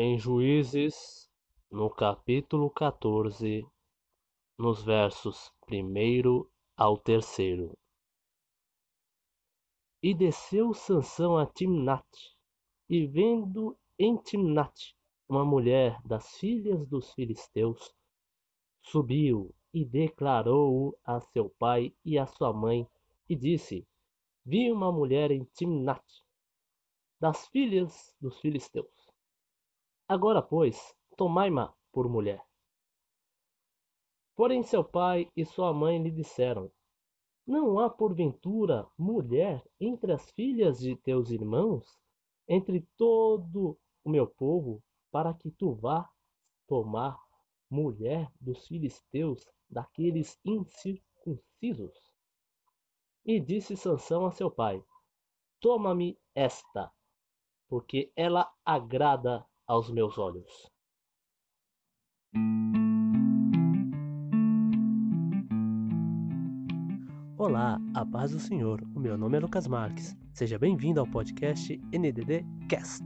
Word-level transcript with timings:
em 0.00 0.16
Juízes, 0.16 1.28
no 1.68 1.90
capítulo 1.90 2.70
14, 2.70 3.66
nos 4.56 4.80
versos 4.80 5.52
1 5.68 6.46
ao 6.76 6.96
3. 6.98 7.74
E 10.00 10.14
desceu 10.14 10.72
Sansão 10.72 11.36
a 11.36 11.46
Timnat, 11.46 12.06
e 12.88 13.08
vendo 13.08 13.76
em 13.98 14.16
Timnat 14.18 14.94
uma 15.28 15.44
mulher 15.44 16.00
das 16.04 16.38
filhas 16.38 16.86
dos 16.86 17.12
filisteus, 17.14 17.92
subiu 18.80 19.52
e 19.74 19.84
declarou-o 19.84 20.96
a 21.04 21.20
seu 21.20 21.50
pai 21.50 21.92
e 22.04 22.16
a 22.16 22.24
sua 22.24 22.52
mãe, 22.52 22.86
e 23.28 23.34
disse: 23.34 23.84
Vi 24.46 24.70
uma 24.70 24.92
mulher 24.92 25.32
em 25.32 25.42
Timnat, 25.42 26.04
das 27.18 27.48
filhas 27.48 28.14
dos 28.20 28.38
filisteus. 28.38 28.97
Agora, 30.10 30.40
pois, 30.40 30.96
tomai-ma 31.18 31.74
por 31.92 32.08
mulher. 32.08 32.42
Porém, 34.34 34.62
seu 34.62 34.82
pai 34.82 35.30
e 35.36 35.44
sua 35.44 35.70
mãe 35.74 36.02
lhe 36.02 36.10
disseram: 36.10 36.72
Não 37.46 37.78
há 37.78 37.90
porventura 37.90 38.88
mulher 38.96 39.62
entre 39.78 40.10
as 40.12 40.30
filhas 40.30 40.78
de 40.78 40.96
teus 40.96 41.30
irmãos, 41.30 41.84
entre 42.48 42.88
todo 42.96 43.78
o 44.02 44.08
meu 44.08 44.26
povo, 44.26 44.82
para 45.10 45.34
que 45.34 45.50
tu 45.50 45.74
vá 45.74 46.08
tomar 46.66 47.20
mulher 47.68 48.32
dos 48.40 48.66
filisteus, 48.66 49.46
daqueles 49.68 50.40
incircuncisos? 50.42 51.92
E 53.26 53.38
disse 53.38 53.76
Sansão 53.76 54.24
a 54.24 54.30
seu 54.30 54.50
pai: 54.50 54.82
Toma-me 55.60 56.18
esta, 56.34 56.90
porque 57.68 58.10
ela 58.16 58.50
agrada 58.64 59.46
aos 59.68 59.90
meus 59.90 60.16
olhos. 60.16 60.66
Olá, 67.36 67.78
a 67.94 68.04
paz 68.04 68.32
do 68.32 68.40
Senhor. 68.40 68.82
O 68.96 68.98
meu 68.98 69.16
nome 69.16 69.36
é 69.36 69.40
Lucas 69.40 69.68
Marques. 69.68 70.16
Seja 70.32 70.58
bem-vindo 70.58 71.00
ao 71.00 71.06
podcast 71.06 71.76
NDD 71.92 72.44
Cast. 72.68 73.04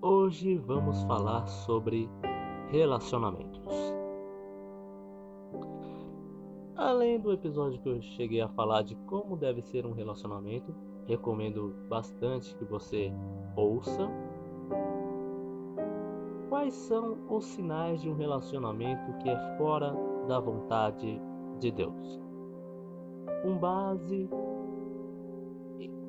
Hoje 0.00 0.56
vamos 0.58 1.02
falar 1.04 1.46
sobre 1.46 2.08
relacionamentos. 2.72 3.60
Além 6.74 7.20
do 7.20 7.30
episódio 7.30 7.78
que 7.82 7.88
eu 7.88 8.00
cheguei 8.00 8.40
a 8.40 8.48
falar 8.48 8.82
de 8.82 8.96
como 9.06 9.36
deve 9.36 9.60
ser 9.60 9.84
um 9.84 9.92
relacionamento, 9.92 10.74
recomendo 11.06 11.74
bastante 11.86 12.56
que 12.56 12.64
você 12.64 13.12
ouça. 13.54 14.08
Quais 16.48 16.72
são 16.72 17.18
os 17.28 17.44
sinais 17.44 18.00
de 18.00 18.08
um 18.08 18.14
relacionamento 18.14 19.18
que 19.18 19.28
é 19.28 19.56
fora 19.58 19.94
da 20.26 20.40
vontade 20.40 21.20
de 21.60 21.70
Deus? 21.70 22.20
Com 23.42 23.58
base 23.58 24.30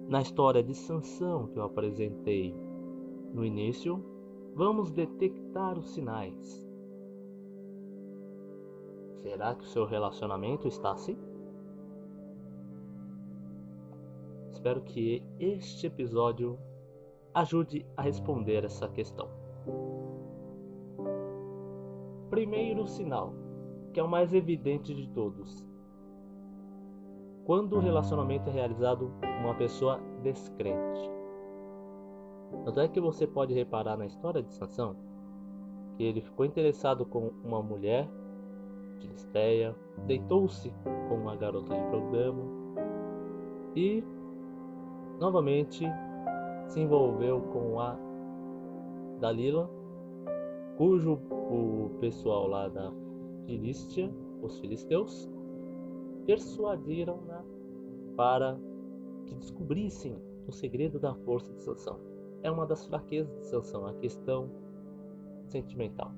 na 0.08 0.22
história 0.22 0.64
de 0.64 0.74
Sansão 0.74 1.48
que 1.48 1.60
eu 1.60 1.64
apresentei 1.64 2.56
no 3.34 3.44
início, 3.44 4.13
Vamos 4.56 4.92
detectar 4.92 5.80
os 5.80 5.96
sinais. 5.96 6.64
Será 9.16 9.56
que 9.56 9.64
o 9.64 9.68
seu 9.68 9.84
relacionamento 9.84 10.68
está 10.68 10.92
assim? 10.92 11.18
Espero 14.52 14.82
que 14.82 15.24
este 15.40 15.88
episódio 15.88 16.60
ajude 17.34 17.84
a 17.98 18.04
responder 18.04 18.64
essa 18.64 18.88
questão. 18.88 19.28
Primeiro 22.30 22.86
sinal, 22.86 23.34
que 23.92 24.00
é 24.00 24.04
o 24.04 24.08
mais 24.08 24.36
evidente 24.36 24.94
de 24.94 25.08
todos. 25.10 25.66
Quando 27.44 27.76
o 27.76 27.80
relacionamento 27.80 28.52
é 28.52 28.54
realizado 28.54 29.12
com 29.20 29.48
uma 29.48 29.56
pessoa 29.56 30.00
descrente. 30.22 31.13
Tanto 32.66 32.80
é 32.80 32.88
que 32.88 33.00
você 33.00 33.28
pode 33.28 33.54
reparar 33.54 33.98
na 33.98 34.06
história 34.06 34.42
de 34.42 34.54
Sansão 34.54 34.96
que 35.96 36.04
ele 36.04 36.22
ficou 36.22 36.46
interessado 36.46 37.06
com 37.06 37.32
uma 37.44 37.62
mulher 37.62 38.10
filisteia, 39.00 39.76
deitou-se 40.08 40.74
com 41.08 41.16
uma 41.16 41.36
garota 41.36 41.74
de 41.76 41.84
programa 41.90 42.44
e 43.76 44.04
novamente 45.20 45.86
se 46.68 46.80
envolveu 46.80 47.42
com 47.42 47.80
a 47.80 47.98
Dalila, 49.20 49.70
cujo 50.78 51.20
o 51.30 51.92
pessoal 52.00 52.48
lá 52.48 52.68
da 52.68 52.92
Filístia, 53.46 54.12
os 54.42 54.60
filisteus, 54.60 55.30
persuadiram-na 56.26 57.44
para 58.16 58.58
que 59.26 59.36
descobrissem 59.36 60.18
o 60.48 60.52
segredo 60.52 61.00
da 61.00 61.14
força 61.14 61.54
de 61.54 61.62
Sansão 61.62 62.13
é 62.44 62.52
uma 62.52 62.66
das 62.66 62.86
fraquezas 62.86 63.34
de 63.40 63.48
Sansão, 63.48 63.88
a 63.88 63.94
questão 63.94 64.50
sentimental. 65.48 66.12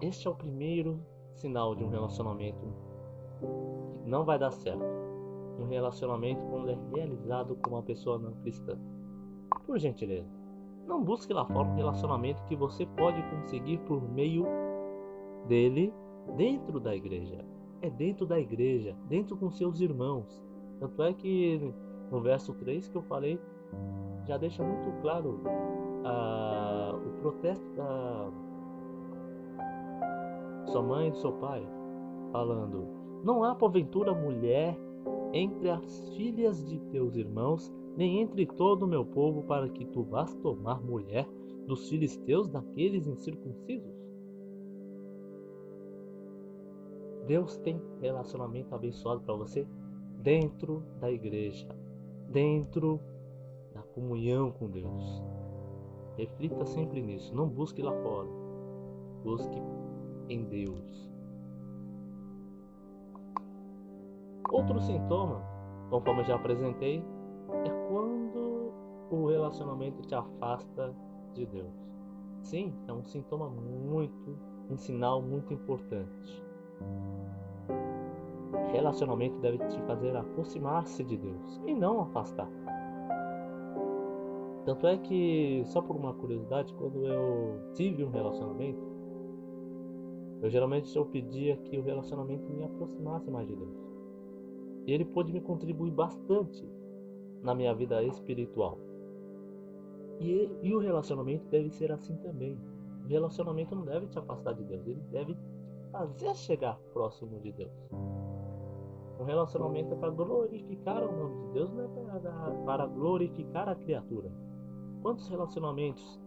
Este 0.00 0.26
é 0.26 0.30
o 0.30 0.34
primeiro 0.34 0.98
sinal 1.34 1.74
de 1.74 1.84
um 1.84 1.88
relacionamento 1.88 2.58
que 4.02 4.08
não 4.08 4.24
vai 4.24 4.38
dar 4.38 4.52
certo. 4.52 4.82
Um 5.58 5.66
relacionamento 5.66 6.42
quando 6.46 6.70
é 6.70 6.78
realizado 6.94 7.54
com 7.56 7.70
uma 7.70 7.82
pessoa 7.82 8.18
não 8.18 8.32
cristã. 8.36 8.78
Por 9.66 9.78
gentileza, 9.78 10.30
não 10.86 11.04
busque 11.04 11.32
lá 11.34 11.44
fora 11.44 11.68
um 11.68 11.76
relacionamento 11.76 12.42
que 12.44 12.56
você 12.56 12.86
pode 12.86 13.22
conseguir 13.30 13.78
por 13.80 14.00
meio 14.10 14.46
dele 15.46 15.92
dentro 16.36 16.80
da 16.80 16.94
igreja. 16.94 17.44
É 17.82 17.90
dentro 17.90 18.26
da 18.26 18.38
igreja, 18.38 18.96
dentro 19.08 19.36
com 19.36 19.50
seus 19.50 19.80
irmãos. 19.80 20.42
Tanto 20.78 21.02
é 21.02 21.12
que 21.12 21.72
no 22.10 22.20
verso 22.20 22.52
3 22.54 22.88
que 22.88 22.96
eu 22.96 23.02
falei, 23.02 23.40
já 24.26 24.36
deixa 24.36 24.62
muito 24.62 24.90
claro 25.00 25.40
ah, 26.04 26.92
o 26.94 27.20
protesto 27.20 27.68
da 27.74 28.30
sua 30.66 30.82
mãe 30.82 31.08
e 31.08 31.10
do 31.10 31.16
seu 31.16 31.32
pai, 31.32 31.66
falando: 32.32 32.86
Não 33.24 33.44
há 33.44 33.54
porventura 33.54 34.12
mulher 34.12 34.78
entre 35.32 35.70
as 35.70 36.10
filhas 36.16 36.64
de 36.64 36.78
teus 36.90 37.16
irmãos, 37.16 37.72
nem 37.96 38.20
entre 38.20 38.46
todo 38.46 38.82
o 38.84 38.88
meu 38.88 39.04
povo, 39.04 39.42
para 39.42 39.68
que 39.68 39.84
tu 39.84 40.02
vás 40.02 40.34
tomar 40.36 40.82
mulher 40.82 41.28
dos 41.66 41.88
filisteus 41.88 42.48
daqueles 42.48 43.06
incircuncisos? 43.06 44.00
Deus 47.26 47.56
tem 47.58 47.80
relacionamento 48.00 48.74
abençoado 48.74 49.20
para 49.20 49.34
você 49.34 49.64
dentro 50.20 50.82
da 51.00 51.10
igreja 51.10 51.68
dentro 52.30 53.00
da 53.74 53.82
comunhão 53.82 54.52
com 54.52 54.68
Deus. 54.68 55.22
Reflita 56.16 56.64
sempre 56.64 57.02
nisso. 57.02 57.34
Não 57.34 57.48
busque 57.48 57.82
lá 57.82 57.92
fora. 58.02 58.28
Busque 59.24 59.62
em 60.28 60.44
Deus. 60.44 61.10
Outro 64.50 64.80
sintoma, 64.80 65.42
conforme 65.90 66.24
já 66.24 66.34
apresentei, 66.34 67.04
é 67.64 67.88
quando 67.88 68.72
o 69.10 69.26
relacionamento 69.26 70.02
te 70.02 70.14
afasta 70.14 70.94
de 71.34 71.46
Deus. 71.46 71.72
Sim, 72.42 72.74
é 72.88 72.92
um 72.92 73.04
sintoma 73.04 73.48
muito, 73.48 74.36
um 74.68 74.76
sinal 74.76 75.20
muito 75.22 75.52
importante 75.52 76.42
relacionamento 78.72 79.38
deve 79.38 79.58
te 79.68 79.80
fazer 79.82 80.16
aproximar-se 80.16 81.04
de 81.04 81.16
Deus 81.16 81.60
e 81.66 81.74
não 81.74 82.00
afastar. 82.02 82.48
Tanto 84.64 84.86
é 84.86 84.98
que, 84.98 85.62
só 85.66 85.80
por 85.80 85.96
uma 85.96 86.14
curiosidade, 86.14 86.74
quando 86.74 87.06
eu 87.06 87.72
tive 87.74 88.04
um 88.04 88.10
relacionamento, 88.10 88.80
eu 90.42 90.50
geralmente 90.50 90.94
eu 90.96 91.04
pedia 91.06 91.56
que 91.56 91.78
o 91.78 91.82
relacionamento 91.82 92.50
me 92.50 92.64
aproximasse 92.64 93.30
mais 93.30 93.46
de 93.46 93.56
Deus. 93.56 93.76
E 94.86 94.92
ele 94.92 95.04
pôde 95.04 95.32
me 95.32 95.40
contribuir 95.40 95.90
bastante 95.90 96.66
na 97.42 97.54
minha 97.54 97.74
vida 97.74 98.02
espiritual. 98.04 98.78
E, 100.18 100.50
e 100.62 100.74
o 100.74 100.78
relacionamento 100.78 101.46
deve 101.48 101.70
ser 101.70 101.90
assim 101.92 102.16
também. 102.16 102.58
O 103.04 103.08
relacionamento 103.08 103.74
não 103.74 103.84
deve 103.84 104.06
te 104.06 104.18
afastar 104.18 104.54
de 104.54 104.64
Deus, 104.64 104.86
ele 104.86 105.02
deve 105.10 105.34
te 105.34 105.48
fazer 105.90 106.34
chegar 106.34 106.78
próximo 106.92 107.40
de 107.40 107.52
Deus. 107.52 107.72
Um 109.20 109.24
relacionamento 109.24 109.92
é 109.92 109.96
para 109.98 110.08
glorificar 110.08 111.04
o 111.04 111.12
nome 111.14 111.46
de 111.46 111.52
Deus, 111.52 111.70
não 111.74 111.84
é 111.84 111.88
para, 111.88 112.50
para 112.64 112.86
glorificar 112.86 113.68
a 113.68 113.74
criatura. 113.74 114.32
Quantos 115.02 115.28
relacionamentos 115.28 116.18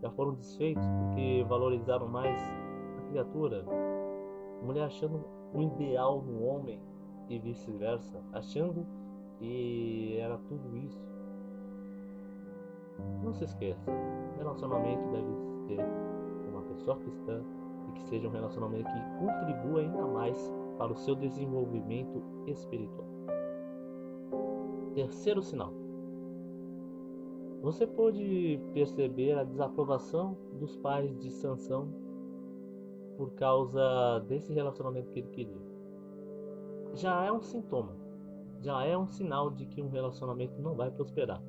já 0.00 0.08
foram 0.12 0.34
desfeitos 0.34 0.86
porque 0.86 1.44
valorizaram 1.48 2.06
mais 2.06 2.40
a 2.98 3.08
criatura. 3.08 3.64
Mulher 4.62 4.84
achando 4.84 5.24
o 5.52 5.60
ideal 5.60 6.22
no 6.22 6.44
homem 6.44 6.80
e 7.28 7.36
vice-versa, 7.40 8.22
achando 8.32 8.86
que 9.40 10.16
era 10.20 10.38
tudo 10.38 10.76
isso. 10.76 11.04
Não 13.24 13.32
se 13.34 13.42
esqueça, 13.42 13.90
relacionamento 14.36 15.02
deve 15.10 15.34
ser 15.66 15.84
uma 16.48 16.62
pessoa 16.62 16.96
cristã 16.98 17.42
e 17.88 17.92
que 17.92 18.02
seja 18.04 18.28
um 18.28 18.30
relacionamento 18.30 18.84
que 18.84 19.18
contribua 19.18 19.80
ainda 19.80 20.06
mais 20.06 20.59
para 20.80 20.94
o 20.94 20.96
seu 20.96 21.14
desenvolvimento 21.14 22.22
espiritual. 22.46 23.06
Terceiro 24.94 25.42
sinal. 25.42 25.74
Você 27.60 27.86
pode 27.86 28.58
perceber 28.72 29.32
a 29.32 29.44
desaprovação 29.44 30.38
dos 30.54 30.78
pais 30.78 31.14
de 31.18 31.30
Sansão 31.32 31.92
por 33.18 33.32
causa 33.32 34.20
desse 34.20 34.54
relacionamento 34.54 35.10
que 35.10 35.18
ele 35.18 35.28
queria. 35.28 35.60
Já 36.94 37.26
é 37.26 37.30
um 37.30 37.42
sintoma, 37.42 37.94
já 38.60 38.82
é 38.82 38.96
um 38.96 39.06
sinal 39.06 39.50
de 39.50 39.66
que 39.66 39.82
um 39.82 39.90
relacionamento 39.90 40.62
não 40.62 40.74
vai 40.74 40.90
prosperar, 40.90 41.42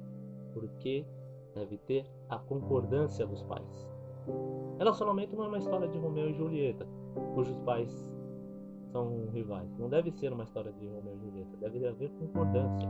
porque 0.53 1.05
deve 1.55 1.77
ter 1.77 2.05
a 2.27 2.37
concordância 2.37 3.25
dos 3.25 3.41
pais. 3.43 3.89
Relacionamento 4.77 5.37
não 5.37 5.45
é 5.45 5.47
uma 5.47 5.57
história 5.57 5.87
de 5.87 5.97
Romeu 5.97 6.29
e 6.29 6.33
Julieta, 6.33 6.85
cujos 7.33 7.57
pais 7.59 8.10
são 8.91 9.27
rivais. 9.31 9.69
Não 9.77 9.89
deve 9.89 10.11
ser 10.11 10.31
uma 10.31 10.43
história 10.43 10.71
de 10.73 10.87
Romeu 10.87 11.15
e 11.15 11.19
Julieta, 11.19 11.57
deve 11.57 11.87
haver 11.87 12.11
concordância. 12.11 12.89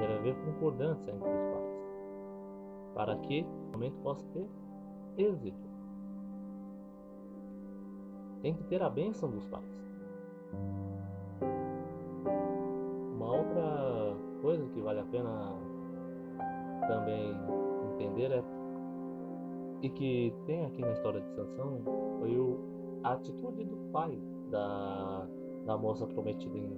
Deve 0.00 0.12
haver 0.14 0.34
concordância 0.44 1.10
entre 1.10 1.28
os 1.28 1.44
pais. 1.44 1.66
Para 2.94 3.16
que 3.18 3.42
o 3.42 3.72
momento 3.72 3.96
possa 4.02 4.24
ter 4.32 4.46
êxito. 5.18 5.68
Tem 8.42 8.54
que 8.54 8.64
ter 8.64 8.82
a 8.82 8.88
bênção 8.88 9.30
dos 9.30 9.46
pais. 9.46 9.64
Uma 13.14 13.32
outra 13.32 14.16
coisa 14.40 14.66
que 14.68 14.80
vale 14.80 15.00
a 15.00 15.04
pena 15.04 15.52
também 16.86 17.34
entender 17.92 18.30
é 18.30 18.44
e 19.82 19.90
que 19.90 20.34
tem 20.46 20.64
aqui 20.64 20.80
na 20.80 20.92
história 20.92 21.20
de 21.20 21.28
Sansão 21.34 21.80
foi 22.18 22.38
o, 22.38 22.58
a 23.02 23.12
atitude 23.12 23.64
do 23.64 23.76
pai 23.92 24.18
da, 24.50 25.26
da 25.64 25.76
moça 25.76 26.06
prometida 26.06 26.56
em 26.56 26.70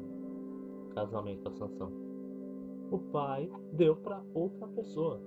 casamento 0.95 1.49
a 1.49 1.53
Sansão. 1.53 1.93
O 2.91 2.99
pai 2.99 3.51
deu 3.73 3.97
para 3.97 4.23
outra 4.35 4.67
pessoa. 4.69 5.21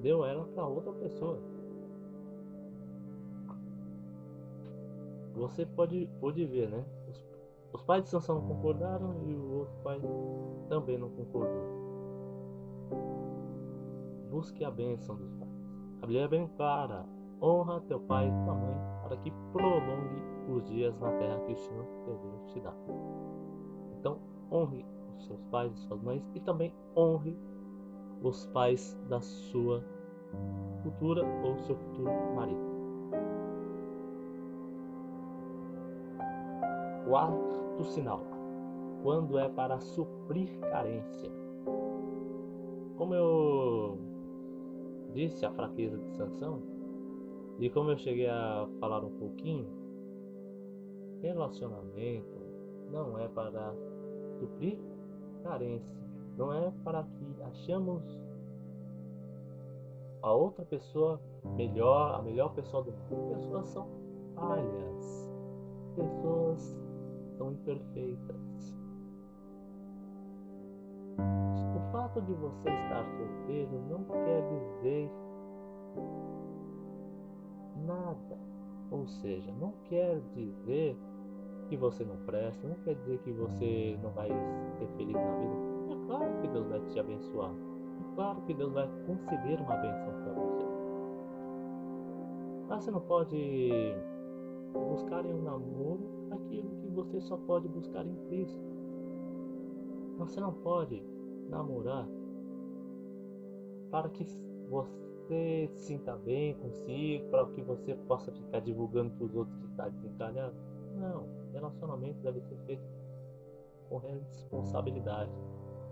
Deu 0.00 0.24
ela 0.24 0.44
para 0.54 0.66
outra 0.66 0.92
pessoa. 0.92 1.40
Você 5.34 5.66
pode, 5.66 6.08
pode 6.20 6.44
ver, 6.46 6.68
né? 6.68 6.84
Os, 7.08 7.24
os 7.72 7.82
pais 7.82 8.04
de 8.04 8.10
Sansão 8.10 8.40
concordaram 8.40 9.16
e 9.24 9.34
o 9.34 9.58
outro 9.58 9.74
pai 9.82 10.00
também 10.68 10.98
não 10.98 11.10
concordou. 11.10 11.78
Busque 14.30 14.64
a 14.64 14.70
bênção 14.70 15.16
dos 15.16 15.30
pais. 15.32 15.52
A 16.02 16.06
Bíblia 16.06 16.22
é 16.22 16.28
bem 16.28 16.48
clara. 16.56 17.04
Honra 17.40 17.80
teu 17.82 18.00
pai 18.00 18.28
e 18.28 18.44
tua 18.44 18.54
mãe 18.54 18.76
para 19.02 19.16
que 19.16 19.32
prolongue 19.52 20.27
os 20.52 20.64
dias 20.64 20.98
na 21.00 21.10
terra 21.12 21.40
que 21.40 21.52
o 21.52 21.56
Senhor 21.56 21.84
teu 22.04 22.16
Deus 22.16 22.52
te 22.52 22.60
dá. 22.60 22.74
Então, 23.98 24.18
honre 24.50 24.84
os 25.16 25.24
seus 25.26 25.42
pais 25.44 25.72
e 25.72 25.76
suas 25.80 26.02
mães 26.02 26.22
e 26.34 26.40
também 26.40 26.72
honre 26.96 27.36
os 28.22 28.46
pais 28.46 28.98
da 29.08 29.20
sua 29.20 29.84
futura 30.82 31.24
ou 31.44 31.58
seu 31.58 31.76
futuro 31.76 32.10
marido. 32.34 32.68
Quarto 37.06 37.84
sinal, 37.84 38.20
quando 39.02 39.38
é 39.38 39.48
para 39.48 39.80
suprir 39.80 40.58
carência. 40.60 41.30
Como 42.96 43.14
eu 43.14 43.98
disse, 45.14 45.46
a 45.46 45.50
fraqueza 45.50 45.96
de 45.96 46.10
Sansão, 46.16 46.60
e 47.58 47.70
como 47.70 47.90
eu 47.90 47.96
cheguei 47.96 48.28
a 48.28 48.68
falar 48.78 49.04
um 49.04 49.10
pouquinho, 49.10 49.66
relacionamento 51.22 52.38
não 52.90 53.18
é 53.18 53.28
para 53.28 53.74
suprir 54.38 54.78
carência, 55.42 55.96
não 56.36 56.52
é 56.52 56.72
para 56.84 57.02
que 57.02 57.42
achamos 57.42 58.02
a 60.22 60.32
outra 60.32 60.64
pessoa 60.64 61.20
melhor, 61.56 62.14
a 62.14 62.22
melhor 62.22 62.54
pessoa 62.54 62.82
do 62.82 62.92
mundo. 62.92 63.36
Pessoas 63.36 63.66
são 63.68 63.88
falhas, 64.34 65.32
pessoas 65.96 66.76
são 67.36 67.52
imperfeitas. 67.52 68.76
O 71.76 71.92
fato 71.92 72.20
de 72.22 72.34
você 72.34 72.68
estar 72.68 73.04
solteiro 73.16 73.80
não 73.88 74.04
quer 74.04 74.42
dizer 74.48 75.10
nada. 77.86 78.38
Ou 78.90 79.06
seja, 79.06 79.52
não 79.52 79.72
quer 79.84 80.20
dizer 80.34 80.96
que 81.68 81.76
você 81.76 82.04
não 82.04 82.16
presta, 82.18 82.66
não 82.66 82.76
quer 82.76 82.94
dizer 82.94 83.18
que 83.18 83.32
você 83.32 83.98
não 84.02 84.10
vai 84.10 84.28
ser 84.78 84.86
feliz 84.96 85.14
na 85.14 85.34
vida. 85.36 85.54
É 85.90 86.06
claro 86.06 86.40
que 86.40 86.48
Deus 86.48 86.66
vai 86.68 86.80
te 86.80 86.98
abençoar. 86.98 87.52
É 87.52 88.14
claro 88.14 88.40
que 88.42 88.54
Deus 88.54 88.72
vai 88.72 88.88
conceder 89.06 89.60
uma 89.60 89.76
bênção 89.76 90.12
para 90.22 90.32
você. 90.32 90.66
Mas 92.68 92.84
você 92.84 92.90
não 92.90 93.00
pode 93.00 93.94
buscar 94.72 95.24
em 95.24 95.32
um 95.32 95.42
namoro 95.42 96.00
aquilo 96.30 96.70
que 96.80 96.88
você 96.88 97.20
só 97.20 97.36
pode 97.36 97.68
buscar 97.68 98.06
em 98.06 98.14
Cristo. 98.28 98.60
Você 100.18 100.40
não 100.40 100.52
pode 100.52 101.02
namorar 101.48 102.08
para 103.90 104.08
que 104.10 104.24
você 104.68 105.70
se 105.74 105.86
sinta 105.86 106.16
bem 106.16 106.54
consigo, 106.56 107.28
para 107.30 107.46
que 107.46 107.62
você 107.62 107.94
possa 107.94 108.32
ficar 108.32 108.60
divulgando 108.60 109.10
para 109.12 109.24
os 109.24 109.34
outros 109.34 109.56
que 109.58 109.66
está 109.66 109.88
desencalhado. 109.88 110.54
Não. 110.96 111.37
Relacionamento 111.52 112.20
deve 112.20 112.40
ser 112.42 112.56
feito 112.66 112.82
com 113.88 113.98
responsabilidade, 113.98 115.32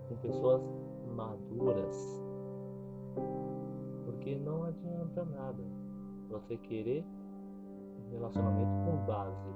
com 0.07 0.15
pessoas 0.17 0.61
maduras. 1.15 2.23
Porque 4.05 4.35
não 4.35 4.63
adianta 4.63 5.25
nada 5.25 5.63
você 6.29 6.57
querer 6.57 7.03
um 8.05 8.11
relacionamento 8.11 8.71
com 8.85 9.05
base 9.05 9.49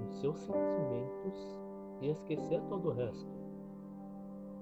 nos 0.00 0.20
seus 0.20 0.38
sentimentos 0.38 1.58
e 2.00 2.08
esquecer 2.08 2.62
todo 2.68 2.88
o 2.88 2.92
resto. 2.92 3.30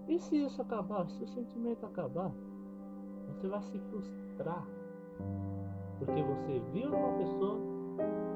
E 0.08 0.18
se 0.18 0.36
isso 0.36 0.60
acabar, 0.62 1.08
se 1.08 1.22
o 1.22 1.28
sentimento 1.28 1.84
acabar, 1.84 2.32
você 3.28 3.46
vai 3.46 3.62
se 3.62 3.78
frustrar. 3.78 4.66
Porque 5.98 6.22
você 6.22 6.60
viu 6.72 6.90
numa 6.90 7.18
pessoa 7.18 7.77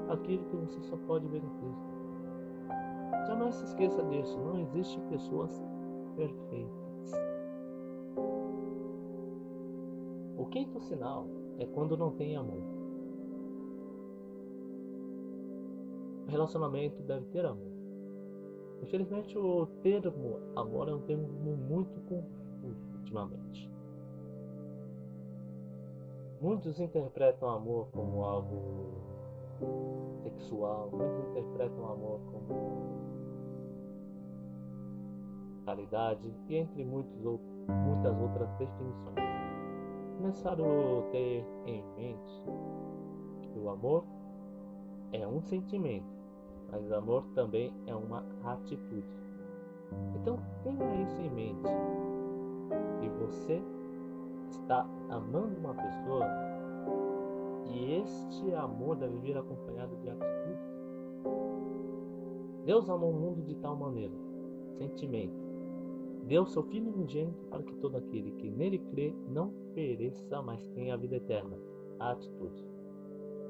aquilo 0.09 0.45
que 0.45 0.57
você 0.57 0.81
só 0.83 0.97
pode 1.07 1.26
ver 1.28 1.42
em 1.42 1.49
Cristo. 1.49 1.92
Jamais 3.26 3.54
se 3.54 3.64
esqueça 3.64 4.02
disso, 4.04 4.38
não 4.40 4.59
existe 4.59 5.00
pessoas 5.09 5.62
perfeitas. 6.16 7.12
O 10.37 10.47
quinto 10.47 10.81
sinal 10.81 11.26
é 11.59 11.66
quando 11.66 11.97
não 11.97 12.11
tem 12.12 12.37
amor. 12.37 12.62
O 16.26 16.31
relacionamento 16.31 17.02
deve 17.02 17.26
ter 17.26 17.45
amor. 17.45 17.73
Infelizmente, 18.83 19.38
o 19.38 19.66
termo 19.83 20.40
amor 20.57 20.88
é 20.88 20.95
um 20.95 21.02
termo 21.02 21.28
muito 21.28 22.00
confuso 22.00 22.97
ultimamente. 22.99 23.71
Muitos 26.40 26.81
interpretam 26.81 27.49
amor 27.49 27.87
como 27.92 28.25
algo 28.25 29.12
sexual, 30.23 30.90
muitos 30.92 31.31
interpretam 31.31 31.83
o 31.83 31.92
amor 31.92 32.21
como 32.31 33.02
caridade 35.64 36.35
e 36.49 36.57
entre 36.57 36.85
muitos 36.85 37.16
muitas 37.69 38.21
outras 38.21 38.49
definições. 38.59 39.19
É 40.19 40.23
necessário 40.23 40.64
ter 41.11 41.45
em 41.66 41.85
mente 41.97 42.42
que 43.42 43.59
o 43.59 43.71
amor 43.71 44.04
é 45.12 45.26
um 45.26 45.40
sentimento, 45.42 46.07
mas 46.71 46.88
o 46.90 46.95
amor 46.95 47.25
também 47.35 47.73
é 47.87 47.95
uma 47.95 48.25
atitude. 48.45 49.07
Então 50.14 50.38
tenha 50.62 51.02
isso 51.02 51.21
em 51.21 51.31
mente, 51.31 51.69
que 53.00 53.09
você 53.09 53.62
está 54.50 54.87
amando 55.11 55.57
uma 55.59 55.75
pessoa 55.75 56.25
e 57.73 57.95
este 57.95 58.55
amor 58.55 58.97
deve 58.97 59.19
vir 59.19 59.37
acompanhado 59.37 59.97
de 59.97 60.11
atitudes. 60.11 60.73
Deus 62.64 62.88
amou 62.88 63.11
o 63.11 63.21
mundo 63.21 63.43
de 63.43 63.55
tal 63.57 63.75
maneira, 63.75 64.14
sentimento, 64.79 65.43
deu 66.26 66.47
seu 66.47 66.62
Filho 66.64 66.93
unigênito 66.93 67.45
para 67.47 67.62
que 67.62 67.75
todo 67.76 67.97
aquele 67.97 68.33
que 68.33 68.50
nele 68.50 68.79
crê 68.79 69.14
não 69.29 69.52
pereça, 69.75 70.41
mas 70.43 70.67
tenha 70.69 70.95
a 70.95 70.97
vida 70.97 71.17
eterna. 71.17 71.59
A 71.99 72.12
atitude. 72.12 72.64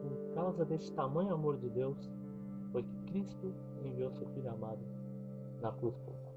Por 0.02 0.34
causa 0.34 0.64
desse 0.64 0.92
tamanho 0.92 1.32
amor 1.32 1.56
de 1.58 1.68
Deus, 1.70 2.10
foi 2.70 2.82
que 2.82 2.96
Cristo 3.12 3.54
enviou 3.84 4.10
seu 4.12 4.26
Filho 4.28 4.50
amado 4.50 4.80
na 5.60 5.72
cruz 5.72 5.96
por 5.98 6.14
nós. 6.14 6.32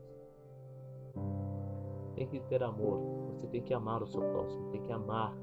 Tem 2.15 2.27
que 2.27 2.39
ter 2.41 2.63
amor, 2.63 2.99
você 3.31 3.47
tem 3.47 3.61
que 3.61 3.73
amar 3.73 4.01
o 4.01 4.07
seu 4.07 4.21
próximo, 4.21 4.69
tem 4.71 4.81
que 4.81 4.91
amar 4.91 5.35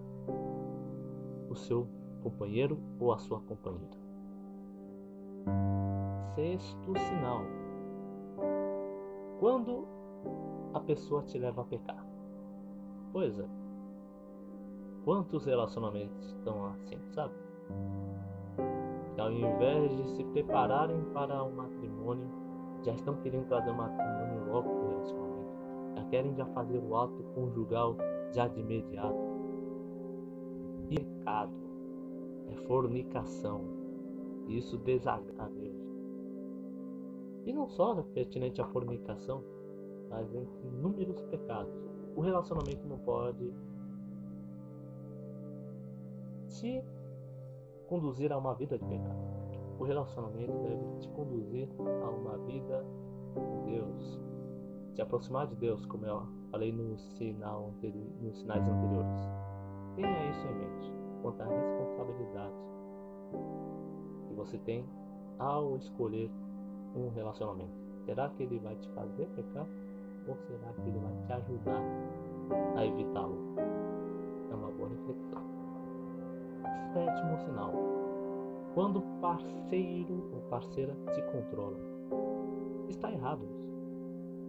o 1.50 1.54
seu 1.54 1.86
companheiro 2.22 2.78
ou 2.98 3.12
a 3.12 3.18
sua 3.18 3.40
companheira. 3.40 3.96
Sexto 6.34 6.98
sinal. 6.98 7.42
Quando 9.38 9.86
a 10.72 10.80
pessoa 10.80 11.22
te 11.24 11.38
leva 11.38 11.62
a 11.62 11.64
pecar. 11.64 12.06
Pois 13.12 13.38
é. 13.38 13.46
Quantos 15.04 15.44
relacionamentos 15.44 16.28
estão 16.28 16.66
assim, 16.66 16.98
sabe? 17.10 17.34
Que 19.14 19.20
ao 19.20 19.32
invés 19.32 19.94
de 19.96 20.08
se 20.16 20.24
prepararem 20.24 21.02
para 21.12 21.42
o 21.42 21.52
matrimônio, 21.52 22.28
já 22.82 22.92
estão 22.92 23.16
querendo 23.16 23.46
trazer 23.48 23.70
o 23.70 23.74
matrimônio 23.74 24.52
logo 24.52 24.70
para 24.70 24.88
relacionamento. 24.88 25.52
Já 25.96 26.04
querem 26.04 26.34
já 26.34 26.46
fazer 26.46 26.78
o 26.78 26.96
ato 26.96 27.22
conjugal 27.34 27.96
já 28.32 28.48
de 28.48 28.60
imediato. 28.60 29.32
Pecado 30.88 31.71
é 32.52 32.66
fornicação. 32.66 33.62
Isso 34.48 34.76
desagrada 34.78 35.42
a 35.42 35.48
Deus. 35.48 35.82
E 37.44 37.52
não 37.52 37.68
só 37.68 37.94
pertinente 38.02 38.60
à 38.60 38.66
fornicação, 38.66 39.42
mas 40.08 40.32
entre 40.34 40.66
inúmeros 40.66 41.22
pecados. 41.22 41.74
O 42.14 42.20
relacionamento 42.20 42.86
não 42.86 42.98
pode 42.98 43.52
te 46.48 46.84
conduzir 47.88 48.32
a 48.32 48.38
uma 48.38 48.54
vida 48.54 48.78
de 48.78 48.84
pecado. 48.84 49.32
O 49.78 49.84
relacionamento 49.84 50.52
deve 50.62 50.98
te 51.00 51.08
conduzir 51.08 51.68
a 51.78 52.10
uma 52.10 52.38
vida 52.38 52.84
com 53.34 53.64
Deus, 53.64 54.20
te 54.94 55.02
aproximar 55.02 55.46
de 55.46 55.56
Deus, 55.56 55.84
como 55.86 56.06
eu 56.06 56.22
falei 56.50 56.70
no 56.70 56.96
sinal 56.98 57.70
anterior, 57.70 58.06
nos 58.20 58.38
sinais 58.38 58.62
anteriores. 58.68 59.18
Tenha 59.96 60.30
isso 60.30 60.46
em 60.46 60.54
mente, 60.54 61.01
quanto 61.22 61.40
à 61.40 61.46
responsabilidade 61.46 62.54
que 64.28 64.34
você 64.34 64.58
tem 64.58 64.84
ao 65.38 65.76
escolher 65.76 66.30
um 66.94 67.08
relacionamento. 67.10 67.72
Será 68.04 68.28
que 68.30 68.42
ele 68.42 68.58
vai 68.58 68.74
te 68.76 68.88
fazer 68.90 69.26
pecar? 69.28 69.66
Ou 70.28 70.36
será 70.36 70.72
que 70.72 70.88
ele 70.88 70.98
vai 70.98 71.16
te 71.26 71.32
ajudar 71.32 71.82
a 72.76 72.86
evitá-lo? 72.86 73.38
É 74.50 74.54
uma 74.54 74.70
boa 74.70 74.88
reflexão. 74.88 75.42
Sétimo 76.92 77.38
sinal. 77.38 77.72
Quando 78.74 78.98
o 78.98 79.20
parceiro 79.20 80.30
ou 80.32 80.40
parceira 80.48 80.94
te 81.12 81.22
controla. 81.22 81.78
Está 82.88 83.10
errado 83.10 83.44
isso. 83.44 83.72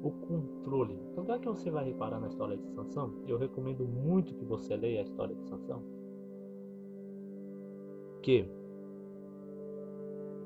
O 0.04 0.12
controle. 0.12 1.00
Tanto 1.16 1.32
é 1.32 1.40
que 1.40 1.48
você 1.48 1.72
vai 1.72 1.86
reparar 1.86 2.20
na 2.20 2.28
história 2.28 2.58
de 2.58 2.68
Sansão, 2.70 3.14
eu 3.26 3.38
recomendo 3.38 3.86
muito 3.86 4.34
que 4.34 4.44
você 4.44 4.76
leia 4.76 5.00
a 5.00 5.04
história 5.04 5.36
de 5.36 5.46
Sansão, 5.46 5.82
que 8.24 8.50